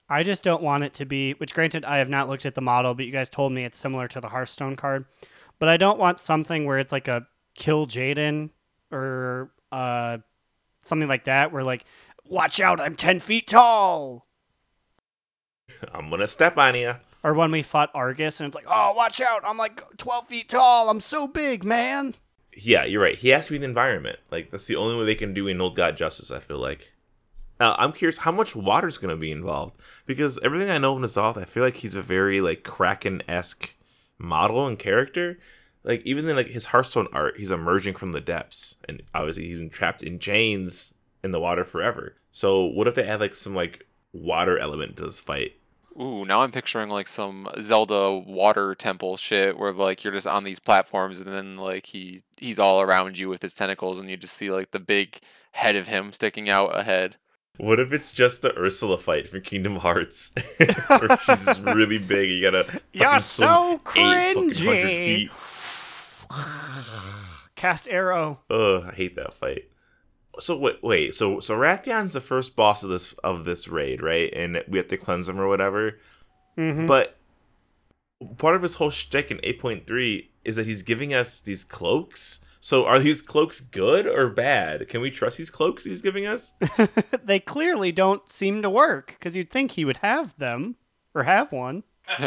[0.07, 2.61] I just don't want it to be, which granted, I have not looked at the
[2.61, 5.05] model, but you guys told me it's similar to the Hearthstone card.
[5.57, 7.25] But I don't want something where it's like a
[7.57, 8.51] Kil'jaeden
[8.91, 10.19] or uh,
[10.79, 11.85] something like that, where like,
[12.23, 14.27] watch out, I'm 10 feet tall.
[15.91, 16.93] I'm gonna step on you.
[17.25, 20.47] Or when we fought Argus and it's like, oh, watch out, I'm like 12 feet
[20.47, 22.13] tall, I'm so big, man.
[22.55, 23.15] Yeah, you're right.
[23.15, 24.19] He has to be the environment.
[24.29, 26.29] Like that's the only way they can do an old god justice.
[26.29, 26.91] I feel like.
[27.59, 29.73] Now I'm curious how much water's gonna be involved
[30.05, 33.73] because everything I know of N'Zoth, I feel like he's a very like Kraken esque
[34.19, 35.39] model and character.
[35.83, 39.71] Like even in like his Hearthstone art, he's emerging from the depths, and obviously he's
[39.71, 42.17] trapped in chains in the water forever.
[42.31, 45.53] So what if they add like some like water element to this fight?
[45.99, 50.43] Ooh, now I'm picturing like some Zelda water temple shit where like you're just on
[50.43, 54.17] these platforms and then like he he's all around you with his tentacles and you
[54.17, 55.19] just see like the big
[55.53, 57.15] head of him sticking out ahead.
[57.57, 60.33] What if it's just the Ursula fight from Kingdom Hearts?
[60.87, 62.29] Where she's really big.
[62.29, 65.29] You gotta fucking You're so eight cringy.
[65.29, 65.31] feet.
[67.55, 68.41] Cast arrow.
[68.49, 69.69] Ugh, I hate that fight.
[70.39, 71.13] So wait, wait.
[71.13, 74.31] So so Wrathion's the first boss of this of this raid, right?
[74.33, 75.99] And we have to cleanse him or whatever.
[76.57, 76.87] Mhm.
[76.87, 77.17] But
[78.37, 81.63] part of his whole shtick in eight point three is that he's giving us these
[81.63, 82.39] cloaks.
[82.59, 84.87] So are these cloaks good or bad?
[84.87, 86.53] Can we trust these cloaks he's giving us?
[87.23, 90.75] they clearly don't seem to work because you'd think he would have them
[91.13, 91.83] or have one.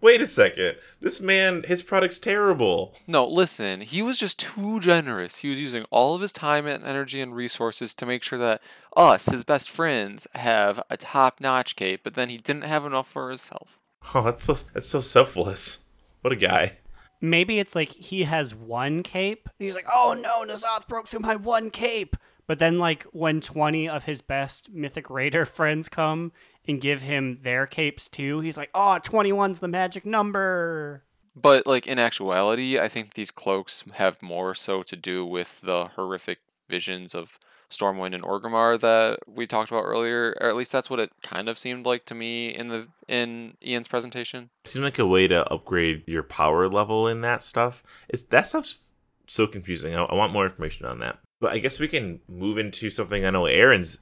[0.00, 0.76] Wait a second.
[1.00, 2.94] This man, his product's terrible.
[3.06, 5.38] No, listen, he was just too generous.
[5.38, 8.62] He was using all of his time and energy and resources to make sure that
[8.96, 13.08] us, his best friends, have a top notch cape, but then he didn't have enough
[13.08, 13.78] for himself.
[14.14, 15.84] Oh, that's so that's so selfless.
[16.20, 16.78] What a guy.
[17.20, 19.48] Maybe it's like he has one cape.
[19.58, 22.16] He's like, oh no, N'Zoth broke through my one cape.
[22.46, 26.30] But then, like, when 20 of his best Mythic Raider friends come
[26.68, 31.02] and give him their capes too, he's like, oh, 21's the magic number.
[31.34, 35.86] But like in actuality, I think these cloaks have more so to do with the
[35.94, 37.38] horrific visions of
[37.70, 41.48] Stormwind and Orgrimmar that we talked about earlier, or at least that's what it kind
[41.48, 44.50] of seemed like to me in the in Ian's presentation.
[44.64, 47.82] It seemed like a way to upgrade your power level in that stuff.
[48.08, 48.78] It's that stuff's
[49.26, 49.94] so confusing.
[49.94, 51.18] I, I want more information on that.
[51.40, 53.98] But I guess we can move into something I know Aaron's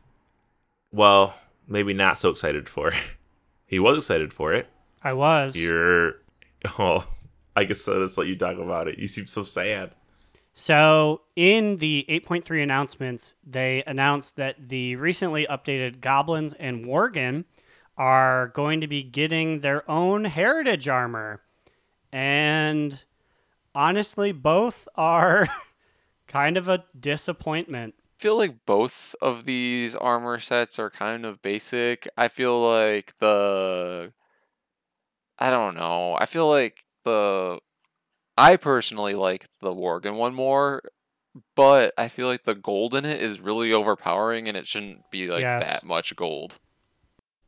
[0.94, 1.35] well,
[1.66, 2.92] maybe not so excited for.
[3.66, 4.68] he was excited for it.
[5.03, 5.57] I was.
[5.57, 6.14] You're
[6.79, 7.07] oh
[7.57, 8.98] I guess I'll just let you talk about it.
[8.98, 9.94] You seem so sad.
[10.57, 17.44] So, in the 8.3 announcements, they announced that the recently updated Goblins and Worgen
[17.96, 21.42] are going to be getting their own heritage armor.
[22.12, 23.05] And
[23.74, 25.48] honestly, both are
[26.29, 27.94] kind of a disappointment.
[28.24, 32.08] I feel like both of these armor sets are kind of basic.
[32.16, 34.14] I feel like the
[35.38, 36.16] I don't know.
[36.18, 37.58] I feel like the
[38.38, 40.80] I personally like the Worgen one more,
[41.54, 45.26] but I feel like the gold in it is really overpowering and it shouldn't be
[45.28, 45.68] like Yes.
[45.68, 46.58] that much gold.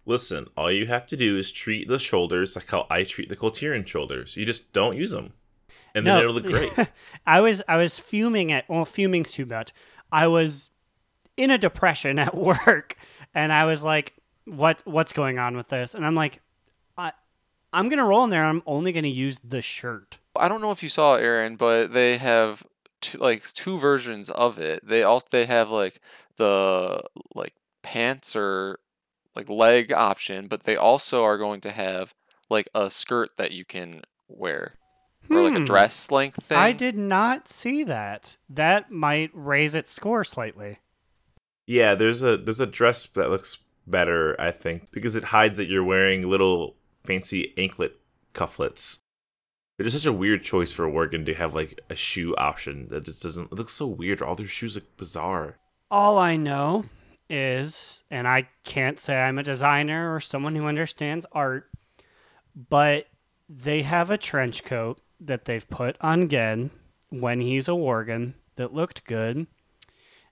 [0.05, 3.37] Listen, all you have to do is treat the shoulders like how I treat the
[3.37, 4.37] Kul Tiran shoulders.
[4.37, 5.33] You just don't use them.
[5.95, 6.21] And then No.
[6.21, 6.71] it'll look great.
[7.27, 9.73] I was I was fuming at well, fuming's too much.
[10.11, 10.71] I was
[11.37, 12.97] in a depression at work,
[13.35, 14.14] and I was like,
[14.45, 16.40] "What what's going on with this?" And I'm like,
[16.97, 17.12] I
[17.73, 18.45] I'm gonna roll in there.
[18.45, 20.19] I'm only gonna use the shirt.
[20.35, 22.62] I don't know if you saw Aaron, but they have
[23.01, 24.87] two, like two versions of it.
[24.87, 26.01] They also they have like
[26.37, 27.03] the
[27.35, 28.81] like pants or
[29.35, 32.14] like leg option, but they also are going to have
[32.49, 34.75] like a skirt that you can wear
[35.31, 35.62] or like Hmm.
[35.62, 36.57] a dress length thing.
[36.59, 38.37] I did not see that.
[38.49, 40.79] That might raise its score slightly.
[41.67, 45.67] yeah, there's a there's a dress that looks better, I think, because it hides that
[45.69, 47.99] you're wearing little fancy anklet
[48.35, 48.99] cufflets.
[49.79, 53.05] It is such a weird choice for Worgen to have like a shoe option that
[53.05, 53.53] just doesn't.
[53.53, 54.23] It looks so weird.
[54.23, 55.59] All their shoes look bizarre.
[55.91, 56.85] All I know
[57.29, 61.69] is, and I can't say I'm a designer or someone who understands art,
[62.55, 63.07] but
[63.49, 66.71] they have a trench coat that they've put on Genn
[67.11, 69.47] when he's a Worgen that looked good.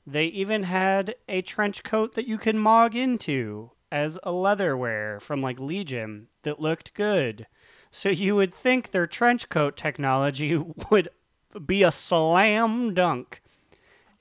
[0.06, 5.40] They even had a trench coat that you can mog into as a leatherware from
[5.40, 7.46] like Legion that looked good.
[7.90, 10.56] So you would think their trench coat technology
[10.90, 11.08] would
[11.64, 13.40] be a slam dunk.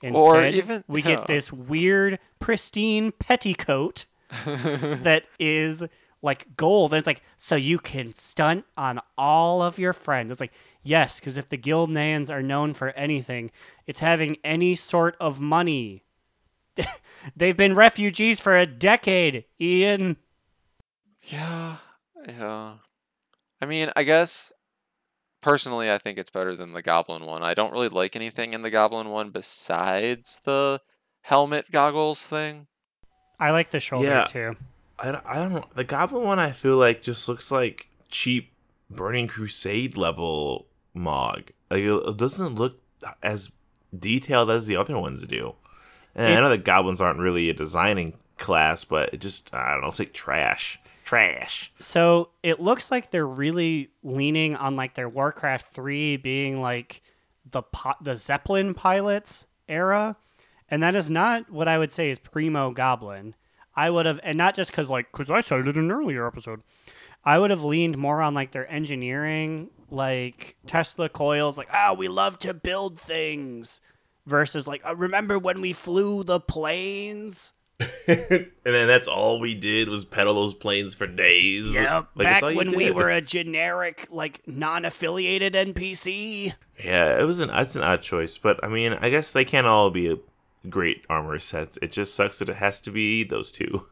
[0.02, 1.16] Instead, even- we yeah.
[1.16, 4.06] get this weird, pristine petticoat
[4.46, 5.84] that is
[6.24, 6.92] like gold.
[6.92, 10.32] And it's like, so you can stunt on all of your friends.
[10.32, 13.50] It's like, yes, because if the Gilneans are known for anything,
[13.86, 16.02] it's having any sort of money.
[17.36, 20.16] They've been refugees for a decade, Ian.
[21.22, 21.76] Yeah,
[22.26, 22.74] yeah.
[23.60, 24.52] I mean, I guess
[25.40, 27.42] personally, I think it's better than the Goblin one.
[27.42, 30.80] I don't really like anything in the Goblin one besides the
[31.22, 32.66] helmet goggles thing.
[33.38, 34.24] I like the shoulder Yeah.
[34.24, 34.56] too.
[34.98, 35.64] I don't, I don't know.
[35.74, 38.52] The Goblin one I feel like just looks like cheap
[38.90, 41.50] Burning Crusade level Mog.
[41.70, 42.80] Like it, it doesn't look
[43.22, 43.50] as
[43.98, 45.54] detailed as the other ones do.
[46.14, 49.72] And I know It's- the Goblins aren't really a designing class, but it just I
[49.72, 49.88] don't know.
[49.88, 51.72] It's like trash, trash.
[51.80, 57.02] So it looks like they're really leaning on like their Warcraft 3 being like
[57.50, 60.16] the po- the Zeppelin pilots era,
[60.70, 63.34] and that is not what I would say is primo Goblin.
[63.76, 66.26] I would have, and not just because like because I said it in an earlier
[66.26, 66.62] episode.
[67.24, 72.08] I would have leaned more on like their engineering, like Tesla coils, like oh we
[72.08, 73.80] love to build things,
[74.26, 77.52] versus like oh, remember when we flew the planes.
[78.06, 81.74] and then that's all we did was pedal those planes for days.
[81.74, 86.54] Yep, Like, back when we were a generic, like non-affiliated NPC.
[86.82, 89.66] Yeah, it was an it's an odd choice, but I mean, I guess they can't
[89.66, 90.16] all be
[90.68, 91.78] great armor sets.
[91.82, 93.86] It just sucks that it has to be those two.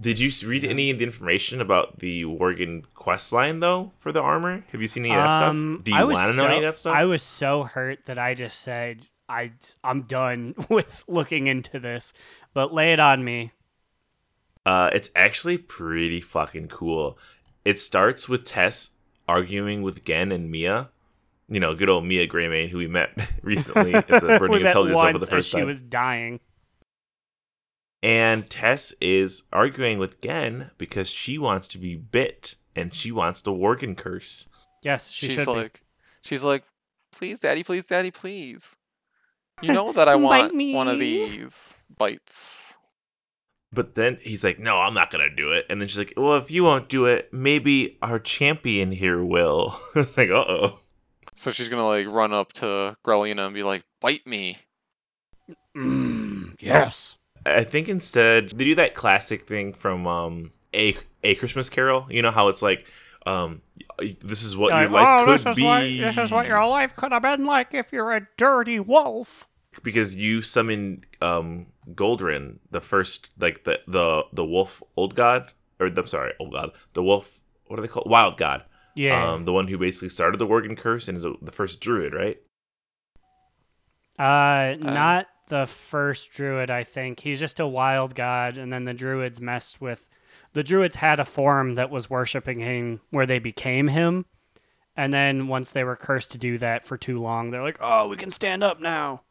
[0.00, 4.22] Did you read any of the information about the Worgen quest line though for the
[4.22, 4.64] armor?
[4.72, 5.84] Have you seen any of that Um, stuff?
[5.84, 6.94] Do you want to know so- any of that stuff?
[6.96, 9.52] I was so hurt that I just said I
[9.84, 12.12] I'm done with looking into this.
[12.54, 13.52] But lay it on me.
[14.66, 17.18] Uh, it's actually pretty fucking cool.
[17.64, 18.90] It starts with Tess
[19.28, 20.90] arguing with Genn and Mia.
[21.50, 23.10] You know, good old Mia Greymane, who we met
[23.42, 25.66] recently at the Burning we met Intelligence Level the as first she time.
[25.66, 26.40] was dying.
[28.02, 33.42] And Tess is arguing with Genn because she wants to be bit and she wants
[33.42, 34.48] the Worgen curse.
[34.82, 35.52] Yes, she she's should be.
[35.52, 35.82] like,
[36.22, 36.64] she's like,
[37.12, 38.76] please, daddy, please, daddy, please.
[39.60, 42.78] You know that I want me." one of these bites.
[43.72, 45.66] But then he's like, no, I'm not going to do it.
[45.68, 49.78] And then she's like, well, if you won't do it, maybe our champion here will.
[49.94, 50.80] it's like, uh oh.
[51.40, 54.58] So she's gonna like run up to Grelina and be like, bite me.
[55.76, 57.16] Mm, yes.
[57.46, 62.06] I think instead they do that classic thing from um a a Christmas Carol.
[62.10, 62.86] You know how it's like,
[63.26, 63.62] um,
[64.22, 65.62] this is what your Like, life oh, could this is be.
[65.64, 69.48] what this is what your life could have been like if you're a dirty wolf.
[69.82, 75.86] because you summon um Goldrinn, the first like the the the wolf old god, or
[75.86, 77.40] I'm sorry, old god, the wolf.
[77.66, 78.10] What are they called?
[78.10, 78.64] Wild god.
[79.00, 79.32] Yeah.
[79.32, 82.12] Um, the one who basically started the Worgen curse and is a, the first druid,
[82.12, 82.38] right?
[84.18, 86.70] uh, not the first druid.
[86.70, 90.06] I think he's just a wild god, and then the druids messed with.
[90.52, 94.26] The druids had a form that was worshiping him, where they became him,
[94.94, 98.06] and then once they were cursed to do that for too long, they're like, "Oh,
[98.06, 99.22] we can stand up now."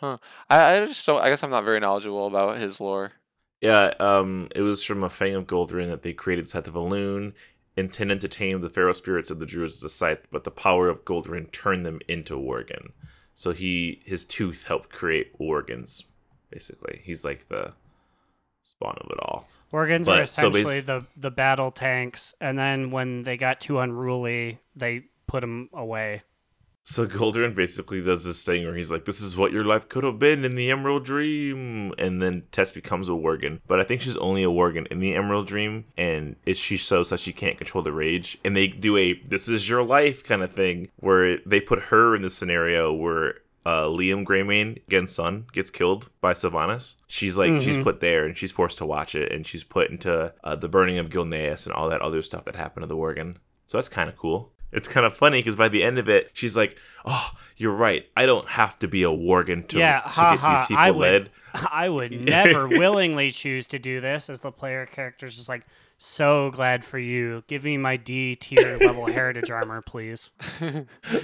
[0.00, 0.18] I,
[0.48, 1.20] I just don't.
[1.20, 3.12] I guess I'm not very knowledgeable about his lore.
[3.60, 7.34] Yeah, um, it was from a Fang of Goldrinn that they created Scythe of Elune,
[7.78, 10.88] intended to tame the feral spirits of the druids as a scythe, but the power
[10.88, 12.90] of Goldrinn turned them into Worgen.
[13.34, 16.04] So he his tooth helped create Worgens,
[16.50, 17.00] basically.
[17.04, 17.72] He's like the
[18.64, 19.48] spawn of it all.
[19.70, 23.78] Organs But- were so essentially the the battle tanks, and then when they got too
[23.78, 26.22] unruly, they put them away.
[26.90, 30.04] So Goldrinn basically does this thing where he's like, "This is what your life could
[30.04, 33.60] have been in the Emerald Dream," and then Tess becomes a Worgen.
[33.66, 37.10] But I think she's only a Worgen in the Emerald Dream, and it she shows
[37.10, 38.38] that she can't control the rage.
[38.42, 42.16] And they do a "This is your life" kind of thing where they put her
[42.16, 46.94] in the scenario where uh, Liam Greymane, Genn's son, gets killed by Sylvanas.
[47.06, 47.82] She's like she's Mhm.
[47.84, 50.96] put there, and she's forced to watch it, and she's put into uh, the burning
[50.96, 53.34] of Gilneas and all that other stuff that happened to the Worgen.
[53.66, 54.54] So that's kind of cool.
[54.72, 58.06] It's kind of funny because by the end of it, she's like, "Oh, you're right.
[58.16, 60.58] I don't have to be a Worgen to, yeah, to ha get ha.
[60.58, 61.30] these people I led." would,
[61.72, 64.28] I would never willingly choose to do this.
[64.28, 65.64] As the player character's just like,
[65.98, 67.42] so glad for you.
[67.48, 70.30] Give me my D tier level heritage armor, please.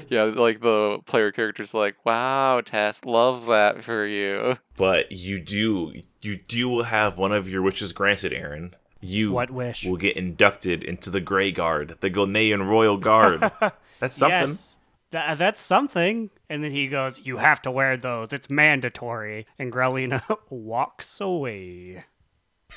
[0.09, 4.59] yeah, like the player character's like, wow, Tess, love that for you.
[4.77, 8.75] But you do, you do have one of your wishes granted, Aaron.
[9.05, 9.85] You What wish?
[9.85, 13.41] will get inducted into the Grey Guard, the Gilnean Royal Guard.
[14.01, 14.49] That's something.
[14.49, 14.77] Yes.
[15.11, 16.31] Tha- that's something.
[16.51, 18.33] And then he goes, You have to wear those.
[18.33, 19.47] It's mandatory.
[19.59, 22.05] And Grelina walks away.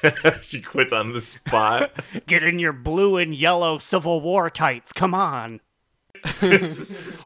[0.41, 1.91] she quits on the spot.
[2.27, 4.93] Get in your blue and yellow Civil War tights.
[4.93, 5.61] Come on.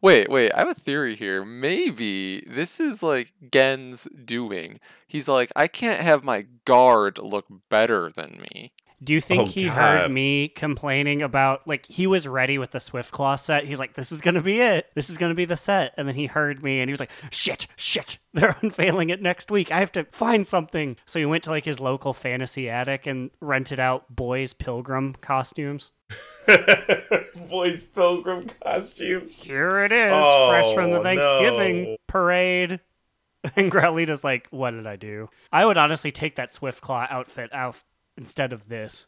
[0.01, 1.45] Wait, wait, I have a theory here.
[1.45, 4.79] Maybe this is like Genn's doing.
[5.07, 8.71] He's like, I can't have my guard look better than me.
[9.03, 9.73] Do you think Oh, he God.
[9.73, 13.63] heard me complaining about like he was ready with the Swift Claw set?
[13.63, 14.91] He's like, "This is gonna be it.
[14.93, 17.09] This is gonna be the set." And then he heard me and he was like,
[17.31, 18.19] "Shit, shit!
[18.33, 19.71] They're unveiling it next week.
[19.71, 23.31] I have to find something." So he went to like his local fantasy attic and
[23.41, 25.91] rented out boys' pilgrim costumes.
[27.49, 29.43] Boys pilgrim costumes.
[29.43, 31.97] Here it is, Oh, fresh from the oh, Thanksgiving no.
[32.07, 32.79] parade.
[33.55, 37.49] And Growlita's like, "What did I do?" I would honestly take that Swift Claw outfit
[37.51, 37.81] out
[38.17, 39.07] instead of this.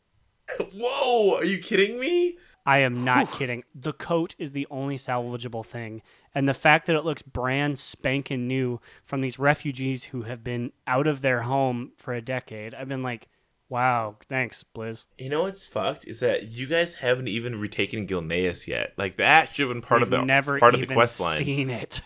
[0.76, 2.38] Whoa, are you kidding me?
[2.66, 3.64] I am not kidding.
[3.76, 6.02] The coat is the only salvageable thing.
[6.34, 10.72] And the fact that it looks brand spanking new from these refugees who have been
[10.88, 13.28] out of their home for a decade, I've been like,
[13.68, 15.08] wow, thanks, Blizz.
[15.18, 18.94] You know what's fucked is that you guys haven't even retaken Gilneas yet.
[18.98, 21.44] Like that should have been part We've of the never part of the quest line.
[21.44, 22.02] seen it.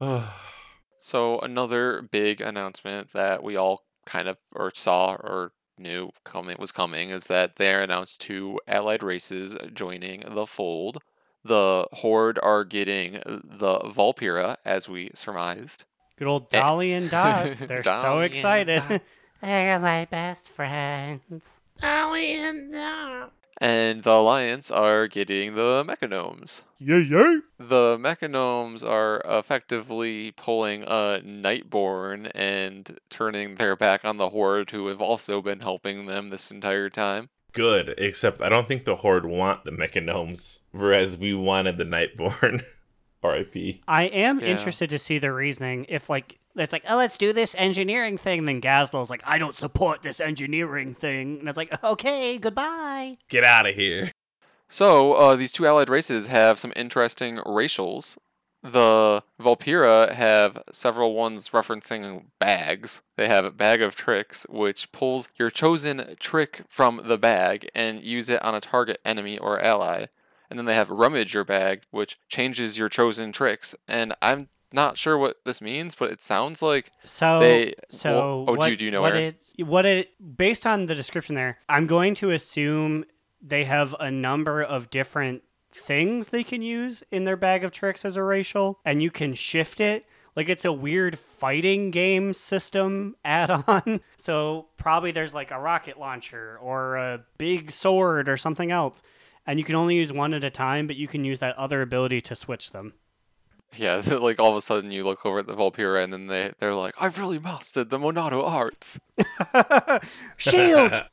[1.02, 6.70] So another big announcement that we all kind of or saw or knew coming was
[6.72, 10.98] coming is that they announced two allied races joining the fold.
[11.44, 15.84] The Horde are getting the Vulpera, as we surmised.
[16.16, 16.60] Good old Eh.
[16.60, 17.56] Dolly and Dot.
[17.60, 18.82] They're so Dolly and excited.
[19.40, 21.60] They're my best friends.
[21.80, 22.70] Dolly and
[23.60, 26.62] the Alliance are getting the Mechagnomes.
[26.78, 27.38] Yeah, yeah.
[27.58, 34.86] The Mechagnomes are effectively pulling a Nightborne and turning their back on the Horde, who
[34.88, 37.28] have also been helping them this entire time.
[37.52, 42.62] Good, except I don't think the Horde want the Mechagnomes, whereas we wanted the Nightborne.
[43.22, 43.82] R.I.P.
[43.86, 44.46] I am Yeah.
[44.46, 45.84] interested to see the reasoning.
[45.90, 49.38] If like it's like, oh, let's do this engineering thing, And then Gazlowe's like, I
[49.38, 53.18] don't support this engineering thing, and it's like, okay, goodbye.
[53.28, 54.12] Get out of here.
[54.68, 58.18] So uh, these two allied races have some interesting racials.
[58.62, 63.02] The Vulpera have several ones referencing bags.
[63.16, 68.04] They have a bag of tricks, which pulls your chosen trick from the bag and
[68.04, 70.06] use it on a target enemy or ally.
[70.50, 73.74] And then they have rummage your bag, which changes your chosen tricks.
[73.88, 78.56] And I'm not sure what this means, but it sounds like So, They- so oh,
[78.56, 79.34] do you- do you know, what Aaron?
[79.56, 81.58] it what it based on the description there?
[81.68, 83.04] I'm going to assume
[83.42, 85.42] they have a number of different
[85.72, 89.34] things they can use in their bag of tricks as a racial, and you can
[89.34, 90.06] shift it.
[90.36, 94.00] Like it's a weird fighting game system add-on.
[94.16, 99.02] So probably there's like a rocket launcher or a big sword or something else.
[99.46, 101.82] And you can only use one at a time, but you can use that other
[101.82, 102.92] ability to switch them.
[103.76, 106.52] Yeah, like all of a sudden you look over at the Vulpera and then they
[106.58, 109.00] they're like, I've really mastered the Monado arts.
[110.36, 111.04] Shield!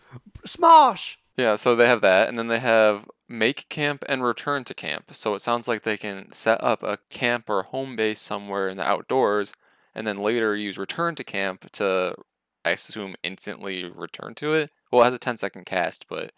[0.46, 1.18] Smosh!
[1.38, 5.16] Yeah, so they have that, and then they have make camp and return to camp.
[5.16, 8.78] So it sounds like they can set up a camp or home base somewhere in
[8.78, 9.54] the outdoors,
[9.96, 12.16] and then later use return to camp to,
[12.64, 14.72] I assume, instantly return to it.
[14.92, 16.32] Well, it has a 10 second cast, but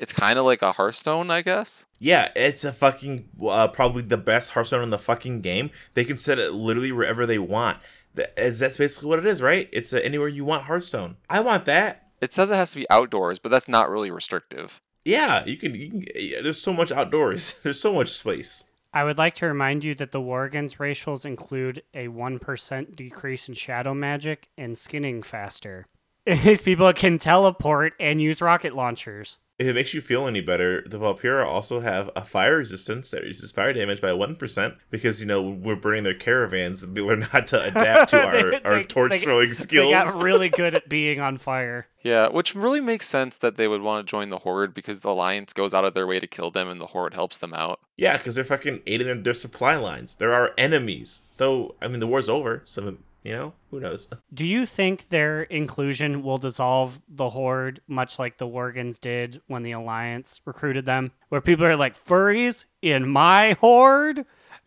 [0.00, 1.84] it's kind of like a Hearthstone, I guess.
[1.98, 5.70] Yeah, it's a fucking uh, probably the best Hearthstone in the fucking game.
[5.92, 7.78] They can set it literally wherever they want.
[8.14, 9.68] That is that's basically what it is, right?
[9.72, 11.18] It's uh, anywhere you want Hearthstone.
[11.28, 12.08] I want that.
[12.22, 14.80] It says it has to be outdoors, but that's not really restrictive.
[15.04, 15.74] Yeah, you can.
[15.74, 17.58] You can yeah, there's so much outdoors.
[17.62, 18.64] There's so much space.
[18.94, 23.54] I would like to remind you that the Worgen's racials include a 1% decrease in
[23.54, 25.86] shadow magic and skinning faster.
[26.26, 29.38] These people can teleport and use rocket launchers.
[29.60, 33.18] If it makes you feel any better, the Vulpera also have a fire resistance that
[33.20, 37.02] reduces fire damage by one percent because you know we're burning their caravans and they
[37.02, 39.92] learn how to adapt to our, They- our torch they- throwing skills.
[39.92, 41.86] They got really good at being on fire.
[42.02, 45.10] Yeah, which really makes sense that they would want to join the Horde because the
[45.10, 47.78] Alliance goes out of their way to kill them and the Horde helps them out.
[47.98, 50.14] Yeah, because they're fucking aiding in their supply lines.
[50.14, 51.20] They're our enemies.
[51.36, 54.08] Though, I mean, the war's over, so, you know, who knows?
[54.34, 59.62] Do you think their inclusion will dissolve the Horde much like the Worgans did when
[59.62, 61.12] the Alliance recruited them?
[61.28, 64.24] Where people are like, furries in my Horde?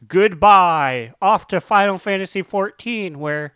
[0.08, 1.14] Goodbye.
[1.22, 3.54] Off to Final Fantasy XIV, where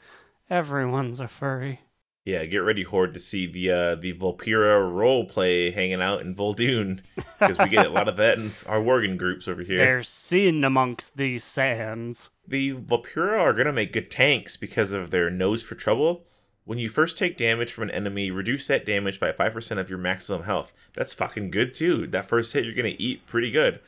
[0.49, 1.81] everyone's a furry.
[2.27, 6.35] Yeah, get ready, Horde, to see the uh, the Vulpera role play hanging out in
[6.35, 6.99] Vol'dun.
[7.39, 9.77] Because we get a lot of that in our Worgen groups over here.
[9.77, 12.29] There's sin amongst these sands.
[12.45, 16.25] The Vulpera are going to make good tanks because of their nose for trouble.
[16.65, 19.97] When you first take damage from an enemy, reduce that damage by 5% of your
[19.97, 20.73] maximum health.
[20.95, 22.07] That's fucking good too.
[22.07, 23.79] That first hit, you're going to eat pretty good.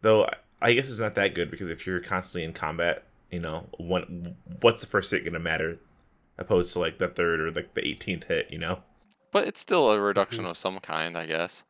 [0.00, 0.30] Though,
[0.62, 4.36] I guess it's not that good because if you're constantly in combat, you know, when,
[4.62, 5.78] what's the first hit going to matter?
[6.38, 8.82] Opposed to like the third or like the 18th hit, you know?
[9.30, 11.64] But it's still a reduction of some kind, I guess.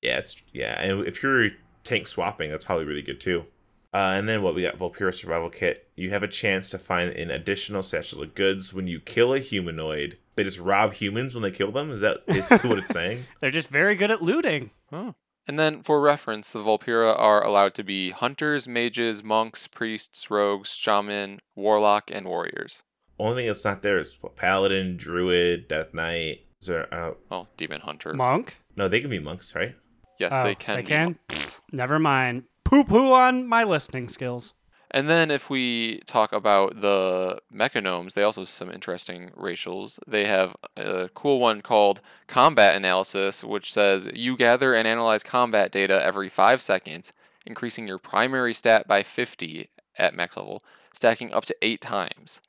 [0.00, 0.80] Yeah, it's yeah.
[0.80, 1.50] And if you're
[1.84, 3.46] tank swapping, that's probably really good too.
[3.94, 5.88] Uh, and then what we got Vulpera Survival Kit.
[5.94, 9.38] You have a chance to find an additional satchel of goods when you kill a
[9.38, 10.16] humanoid.
[10.34, 11.90] They just rob humans when they kill them.
[11.90, 13.24] Is that basically what it's saying?
[13.40, 14.70] They're just very good at looting.
[14.90, 15.14] Oh.
[15.46, 20.70] And then, for reference, the Vulpera are allowed to be hunters, mages, monks, priests, rogues,
[20.70, 22.84] shaman, warlock, and warriors.
[23.18, 26.46] Only thing that's not there is paladin, druid, death knight.
[26.60, 26.92] Is there?
[26.92, 28.12] Uh, Oh, demon hunter.
[28.14, 28.56] Monk?
[28.76, 29.74] no, they can be monks, right?
[30.18, 30.76] yes, Oh, they can.
[30.76, 31.18] they be can?
[31.30, 31.62] monks.
[31.72, 32.44] Never mind.
[32.64, 34.54] Poo poo on my listening skills.
[34.94, 39.98] And then, if we talk about the mechagnomes, they also have some interesting racials.
[40.06, 45.72] They have a cool one called Combat Analysis, which says you gather and analyze combat
[45.72, 47.14] data every five seconds,
[47.46, 52.42] increasing your primary stat by 50 at max level, stacking up to eight times.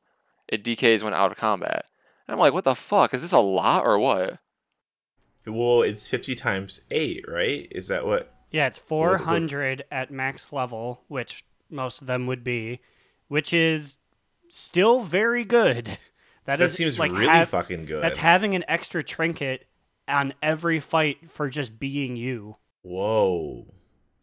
[0.53, 1.85] It decays when out of combat.
[2.27, 3.13] And I'm like, what the fuck?
[3.13, 4.37] Is this a lot or what?
[5.45, 7.67] Well, it's fifty times eight, right?
[7.71, 8.31] Is that what?
[8.51, 12.79] Yeah, it's what- what- 400 at max level, which most of them would be,
[13.27, 13.97] which is
[14.49, 15.97] still very good.
[16.45, 18.03] That is seems like really hav- fucking good.
[18.03, 19.65] That's having an extra trinket
[20.09, 22.57] on every fight for just being you.
[22.81, 23.65] Whoa.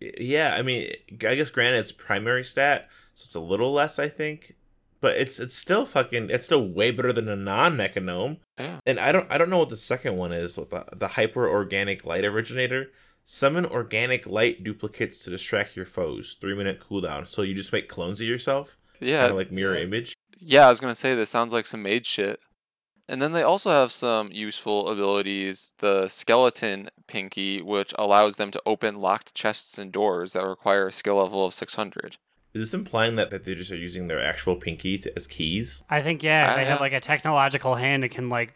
[0.00, 0.92] Yeah, I mean,
[1.26, 4.54] I guess granted it's primary stat, so it's a little less, I think,
[5.00, 8.38] but it's it's still fucking it's still way better than a non-mechagnome.
[8.58, 8.80] Yeah.
[8.86, 11.48] And I don't I don't know what the second one is, what the the hyper
[11.48, 12.90] organic light originator.
[13.24, 16.36] Summon organic light duplicates to distract your foes.
[16.40, 17.28] Three minute cooldown.
[17.28, 20.14] So you just make clones of yourself, Yeah, kind of like mirror image.
[20.38, 22.40] Yeah, I was gonna say this sounds like some mage shit.
[23.08, 25.74] And then they also have some useful abilities.
[25.78, 30.92] The skeleton pinky, which allows them to open locked chests and doors that require a
[30.92, 32.18] skill level of 600.
[32.52, 35.84] Is this implying that, that they just are using their actual pinky to, as keys?
[35.88, 36.82] I think, yeah, Ah, they have yeah.
[36.82, 38.52] like a technological hand that can like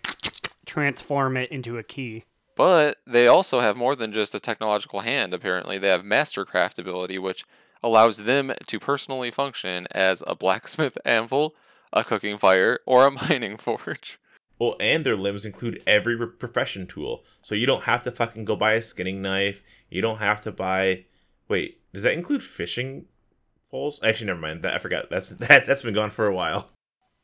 [0.66, 2.24] transform it into a key.
[2.56, 5.78] But they also have more than just a technological hand, apparently.
[5.78, 7.44] They have Mastercraft ability, which
[7.82, 11.54] allows them to personally function as a blacksmith anvil,
[11.92, 14.18] a cooking fire, or a mining forge.
[14.58, 17.24] Well, and their limbs include every profession tool.
[17.42, 19.64] So you don't have to fucking go buy a skinning knife.
[19.90, 21.06] You don't have to buy.
[21.48, 23.06] Wait, does that include fishing
[23.74, 24.00] poles?
[24.04, 24.62] Actually, never mind.
[24.62, 25.10] That I forgot.
[25.10, 25.66] That's that.
[25.66, 26.68] That's been gone for a while.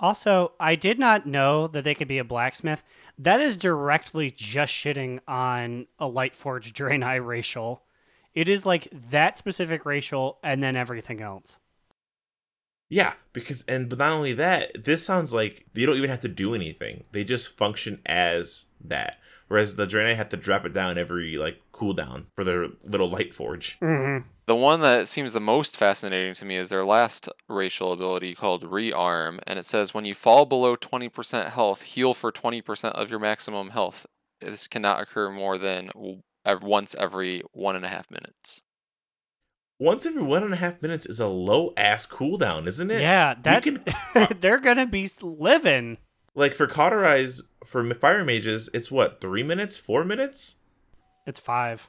[0.01, 2.83] Also, I did not know that they could be a blacksmith.
[3.19, 7.83] That is directly just shitting on a light Lightforge Draenei racial.
[8.35, 11.60] It is like that specific racial and then everything else.
[12.91, 16.29] Yeah, because and but not only that, this sounds like they don't even have to
[16.29, 17.05] do anything.
[17.13, 19.19] They just function as that.
[19.47, 23.33] Whereas the Draenei have to drop it down every like cooldown for their little light
[23.33, 23.79] forge.
[23.81, 24.27] Mm-hmm.
[24.47, 28.65] The one that seems the most fascinating to me is their last racial ability called
[28.65, 33.21] Rearm, and it says when you fall below 20% health, heal for 20% of your
[33.21, 34.07] maximum health.
[34.41, 35.91] This cannot occur more than
[36.63, 38.63] once every one and a half minutes.
[39.81, 43.01] Once every one and a half minutes is a low ass cooldown, isn't it?
[43.01, 43.83] Yeah, that can-
[44.41, 45.97] they're gonna be living.
[46.35, 50.57] Like for cauterize for fire mages, it's what three minutes, four minutes.
[51.27, 51.89] It's five.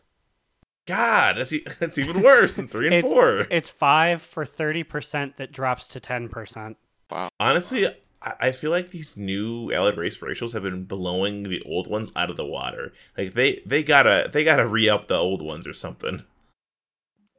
[0.88, 3.46] God, that's e- that's even worse than three and It's- four.
[3.52, 6.78] It's five for thirty percent that drops to ten percent.
[7.12, 7.30] Wow.
[7.42, 7.88] Honestly,
[8.22, 12.10] I, I feel like these new allied race racials have been blowing the old ones
[12.16, 12.94] out of the water.
[13.18, 16.24] Like they they gotta they gotta re up the old ones or something.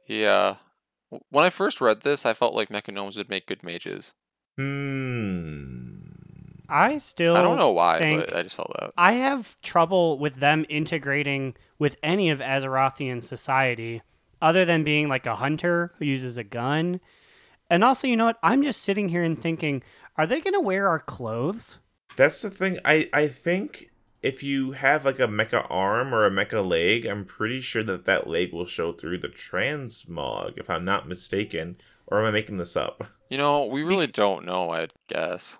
[0.07, 0.55] Yeah.
[1.29, 4.13] When I first read this, I felt like Mechagnomes would make good mages.
[4.57, 5.97] Hmm.
[6.69, 8.91] I still I don't know why, think- but I just felt that.
[8.97, 14.01] I have trouble with them integrating with any of Azerothian society
[14.41, 16.99] other than being like a hunter who uses a gun.
[17.69, 18.39] And also, you know what?
[18.43, 19.83] I'm just sitting here and thinking,
[20.17, 21.77] are they going to wear our clothes?
[22.15, 22.79] That's the thing.
[22.85, 23.89] I I think
[24.23, 28.05] if you have like a mecha arm or a mecha leg, I'm pretty sure that
[28.05, 31.75] that leg will show through the transmog, if I'm not mistaken.
[32.07, 33.03] Or am I making this up?
[33.29, 35.57] You know, we really don't know, I guess.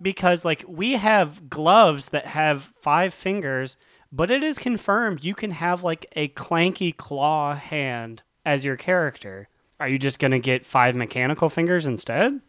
[0.00, 3.76] Because like we have gloves that have five fingers,
[4.10, 9.50] but it is confirmed you can have like a clanky claw hand as your character.
[9.78, 12.40] Are you just going to get five mechanical fingers instead?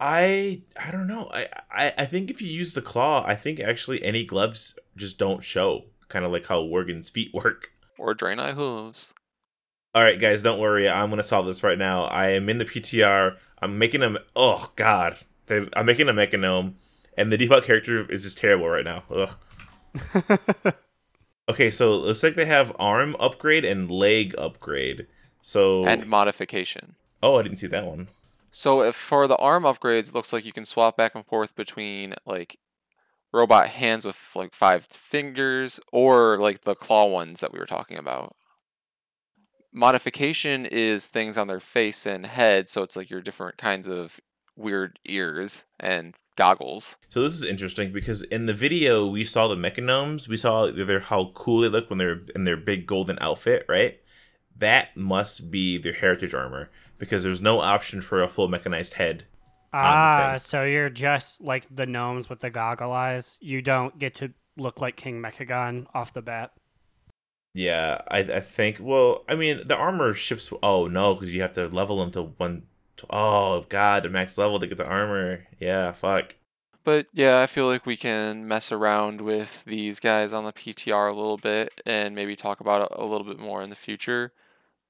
[0.00, 1.30] I I don't know.
[1.32, 5.18] I, I I think if you use the claw, I think actually any gloves just
[5.18, 5.84] don't show.
[6.08, 7.70] Kind of like how Worgen's feet work.
[7.98, 9.14] Or Draenei hooves.
[9.94, 10.88] All right, guys, don't worry.
[10.88, 12.04] I'm gonna solve this right now.
[12.04, 13.36] I am in the PTR.
[13.60, 14.16] I'm making a.
[14.34, 15.16] Oh God,
[15.46, 16.76] They've, I'm making a mechagnome,
[17.16, 19.04] and the default character is just terrible right now.
[19.10, 19.36] Ugh.
[21.50, 25.08] Okay, so it looks like they have arm upgrade and leg upgrade.
[25.42, 26.94] So And modification.
[27.20, 28.08] oh, I didn't see that one.
[28.52, 31.56] So if for the arm upgrades, it looks like you can swap back and forth
[31.56, 32.58] between like
[33.32, 37.96] robot hands with like five fingers or like the claw ones that we were talking
[37.96, 38.36] about.
[39.72, 44.20] Modification is things on their face and head, so it's like your different kinds of
[44.54, 46.98] weird ears and goggles.
[47.08, 50.28] So this is interesting because in the video we saw the mechagnomes.
[50.28, 53.98] We saw their how cool they look when they're in their big golden outfit, right?
[54.54, 56.68] That must be their heritage armor
[57.02, 59.24] because there's no option for a full mechanized head.
[59.72, 63.40] Ah, so you're just like the gnomes with the goggle eyes.
[63.42, 66.52] You don't get to look like King Mechagon off the bat.
[67.54, 68.76] Yeah, I, I think.
[68.80, 70.52] Well, I mean, the armor ships.
[70.62, 72.68] Oh no, because you have to level them to one.
[72.98, 75.48] To, oh god, the max level to get the armor.
[75.58, 76.36] Yeah, fuck.
[76.84, 81.10] But yeah, I feel like we can mess around with these guys on the PTR
[81.10, 84.32] a little bit and maybe talk about it a little bit more in the future.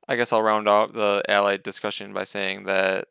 [0.09, 3.09] I guess I'll round out the allied discussion by saying that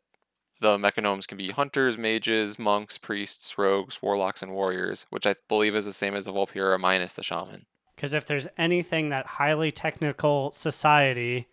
[0.60, 5.74] the mechagnomes can be hunters, mages, monks, priests, rogues, warlocks, and warriors, which I believe
[5.74, 7.66] is the same as the Vulpera minus the shaman.
[7.96, 11.48] Because if there's anything that highly technical society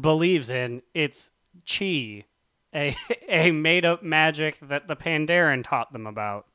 [0.00, 1.30] believes in, it's
[1.66, 2.24] chi,
[2.74, 2.96] a
[3.28, 6.46] a made up magic that the Pandaren taught them about.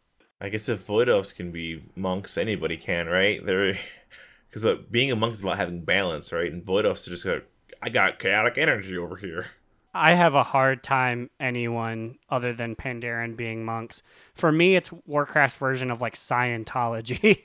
[0.41, 3.43] I guess if Voidos can be monks, anybody can, right?
[3.45, 3.77] They're
[4.49, 6.51] because uh, being a monk is about having balance, right?
[6.51, 7.41] And Voidos are just go,
[7.83, 9.47] I got chaotic energy over here.
[9.93, 14.01] I have a hard time anyone other than Pandaren being monks.
[14.33, 17.41] For me, it's Warcraft's version of like Scientology.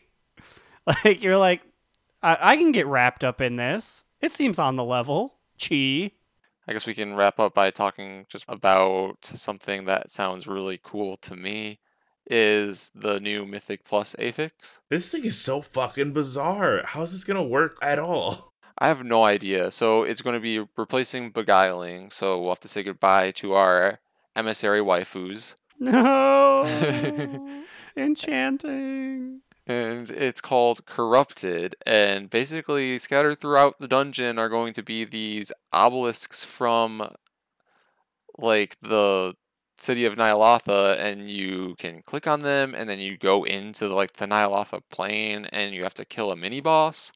[0.86, 1.62] like you're like,
[2.22, 4.05] I-, I can get wrapped up in this.
[4.20, 5.34] It seems on the level.
[5.61, 6.12] Chi.
[6.68, 11.16] I guess we can wrap up by talking just about something that sounds really cool
[11.16, 11.80] to me
[12.30, 14.82] is the new Mythic Plus Affix.
[14.89, 16.82] This thing is so fucking bizarre.
[16.84, 18.53] How's this gonna work at all?
[18.81, 19.70] I have no idea.
[19.70, 22.11] So it's going to be replacing beguiling.
[22.11, 23.99] So we'll have to say goodbye to our
[24.37, 25.55] emissary waifus.
[25.81, 26.64] No.
[27.97, 29.43] Enchanting.
[29.64, 31.76] and it's called Corrupted.
[31.87, 37.14] And basically, scattered throughout the dungeon are going to be these obelisks from
[38.37, 39.35] like the
[39.79, 44.14] city of Ny'alotha, and you can click on them, and then you go into like
[44.14, 47.12] the Ny'alotha plane, and you have to kill a mini boss.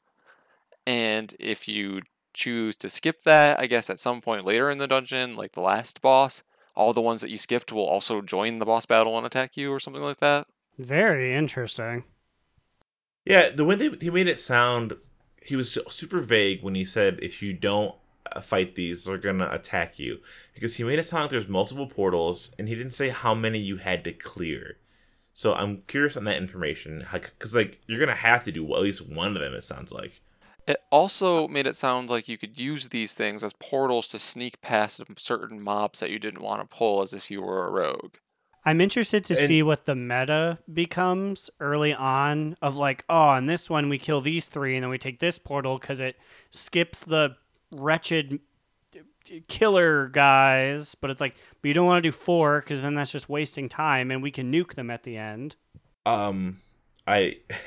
[0.87, 2.03] And if you
[2.35, 5.61] choose to skip that, I guess at some point later in the dungeon, like the
[5.61, 6.43] last boss,
[6.75, 9.71] all the ones that you skipped will also join the boss battle and attack you,
[9.71, 10.47] or something like that.
[10.79, 12.05] Very interesting.
[13.25, 14.95] Yeah, the way they, he made it sound,
[15.43, 17.95] he was super vague when he said if you don't
[18.35, 20.19] uh, fight these, they're gonna attack you.
[20.55, 23.59] Because he made it sound like there's multiple portals, and he didn't say how many
[23.59, 24.79] you had to clear.
[25.35, 29.09] So I'm curious on that information, because like you're gonna have to do at least
[29.09, 29.55] one of them.
[29.55, 30.21] It sounds like.
[30.67, 34.61] It also made it sound like you could use these things as portals to sneak
[34.61, 38.15] past certain mobs that you didn't want to pull as if you were a rogue.
[38.65, 43.47] I'm interested to And- see what the meta becomes early on of like, oh, on
[43.47, 46.17] this one we kill these three and then we take this portal because it
[46.51, 47.35] skips the
[47.73, 48.39] wretched
[49.49, 53.11] killer guys, but it's like, but you don't want to do four because then that's
[53.11, 55.57] just wasting time and we can nuke them at the end.
[56.07, 56.59] um
[57.07, 57.37] i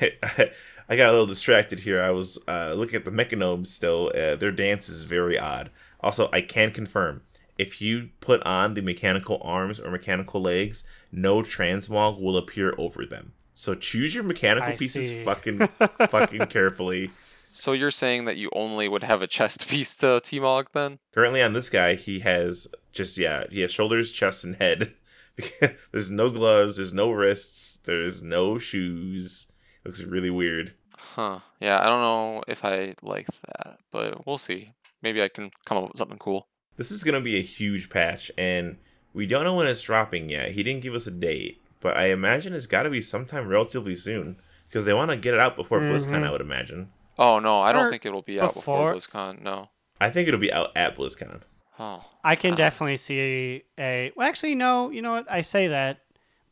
[0.88, 2.02] i got a little distracted here.
[2.02, 5.70] I was uh looking at the mechagnomes still uh, their dance is very odd.
[6.00, 7.22] Also i can confirm
[7.58, 13.06] if you put on the mechanical arms or mechanical legs no transmog will appear over
[13.06, 13.32] them.
[13.54, 15.24] So choose your mechanical I pieces see.
[15.24, 15.66] fucking
[16.10, 17.10] fucking carefully.
[17.52, 20.98] So you're saying that you only would have a chest piece to T-Mog then?
[21.12, 24.92] currently on this guy he has just yeah he has shoulders chest and head
[25.92, 29.50] there's no gloves there's no wrists there's no shoes
[29.84, 30.74] looks really weird
[31.16, 31.40] Huh.
[31.60, 34.72] Yeah, I don't know if I like that, but we'll see.
[35.02, 36.48] Maybe I can come up with something cool.
[36.76, 38.76] This is going to be a huge patch, and
[39.14, 40.52] we don't know when it's dropping yet.
[40.52, 43.96] He didn't give us a date, but I imagine it's got to be sometime relatively
[43.96, 44.36] soon
[44.68, 46.16] because they want to get it out before BlizzCon.
[46.16, 46.32] I mm-hmm.
[46.32, 46.90] would imagine.
[47.18, 49.42] Oh no, I don't Or think it'll be out before, before- BlizzCon.
[49.42, 49.70] No.
[49.98, 51.40] I think it'll be out at BlizzCon.
[51.78, 52.02] Oh.
[52.24, 52.56] I can Ah.
[52.56, 54.12] definitely see a.
[54.16, 54.90] Well, actually, no.
[54.90, 55.30] You know what?
[55.30, 56.00] I say that,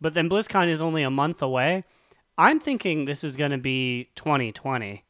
[0.00, 1.84] but then BlizzCon is only a month away.
[2.36, 5.04] I'm thinking this is going to be 2020.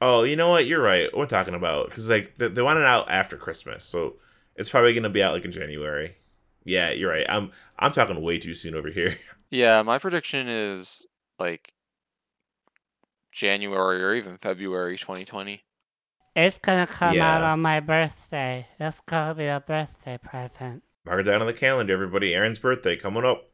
[0.00, 0.66] Oh, you know what?
[0.66, 1.08] You're right.
[1.16, 4.16] We're talking about because like they, they want it out after Christmas, so
[4.56, 6.16] it's probably going to be out like in January.
[6.64, 7.24] Yeah, you're right.
[7.28, 9.16] I'm I'm talking way too soon over here.
[9.48, 11.06] Yeah, my prediction is
[11.38, 11.72] like
[13.32, 15.62] January or even February 2020.
[16.36, 17.36] It's gonna come Yeah.
[17.38, 18.66] out on my birthday.
[18.78, 20.82] It's gonna be a birthday present.
[21.06, 22.34] Mark it down on the calendar, everybody.
[22.34, 23.48] Aaron's birthday coming up.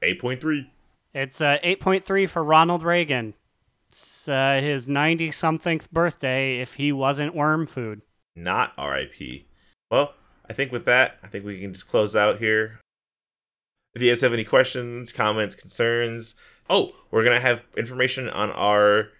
[0.00, 0.70] Eight point three.
[1.12, 3.34] It's uh, 8.3 for Ronald Reagan.
[3.88, 8.02] It's uh, his 90 something birthday if he wasn't worm food.
[8.36, 9.46] not RIP.
[9.90, 10.14] Well,
[10.48, 12.78] I think with that, I think we can just close out here.
[13.94, 16.36] If you guys have any questions, comments, concerns,
[16.70, 19.10] oh, we're gonna have information on our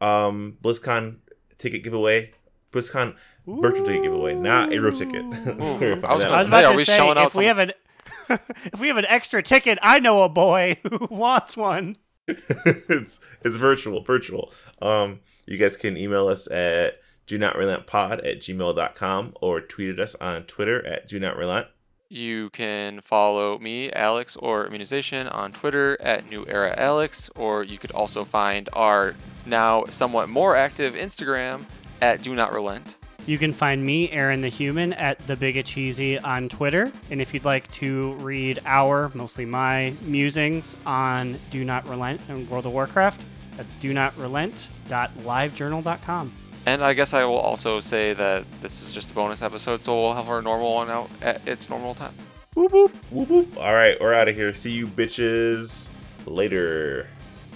[0.00, 1.18] um BlizzCon
[1.58, 2.32] ticket giveaway.
[2.72, 3.14] BlizzCon
[3.46, 5.24] virtual ticket giveaway, not a real ticket.
[5.24, 7.72] I was I was about to we say, shelling out if we have an
[8.28, 11.96] if we have an extra ticket, I know a boy who wants one.
[12.28, 14.52] it's, it's virtual, virtual.
[14.82, 19.90] Um, you guys can email us at do not relent pod at gmail.com or tweet
[19.90, 21.68] at us on Twitter at do not relent.
[22.08, 27.78] You can follow me, Alex, or Immunization on Twitter at New Era Alex, or you
[27.78, 31.64] could also find our now somewhat more active Instagram
[32.00, 32.98] at Do Not Relent.
[33.26, 36.92] You can find me, Aaron the Human, at the Big A Cheesy on Twitter.
[37.10, 42.48] And if you'd like to read our, mostly my, musings on Do Not Relent and
[42.48, 43.24] World of Warcraft,
[43.56, 46.32] that's do not relent.livejournal.com.
[46.66, 50.00] And I guess I will also say that this is just a bonus episode, so
[50.00, 52.12] we'll have our normal one out at its normal time.
[52.54, 52.94] Whoop whoop.
[53.10, 53.56] Whoop, whoop.
[53.56, 54.52] All right, we're out of here.
[54.52, 55.88] See you bitches
[56.26, 57.06] later.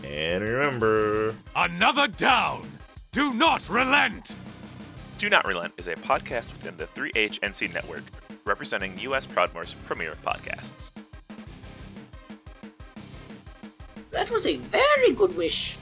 [0.05, 2.71] And remember, Another down!
[3.13, 4.37] Do not relent!
[5.19, 8.05] Do Not Relent is a podcast within the 3HNC network,
[8.47, 9.27] representing U.S.
[9.27, 10.91] Proudmoore's premier podcasts.
[14.11, 15.77] That was a very good wish.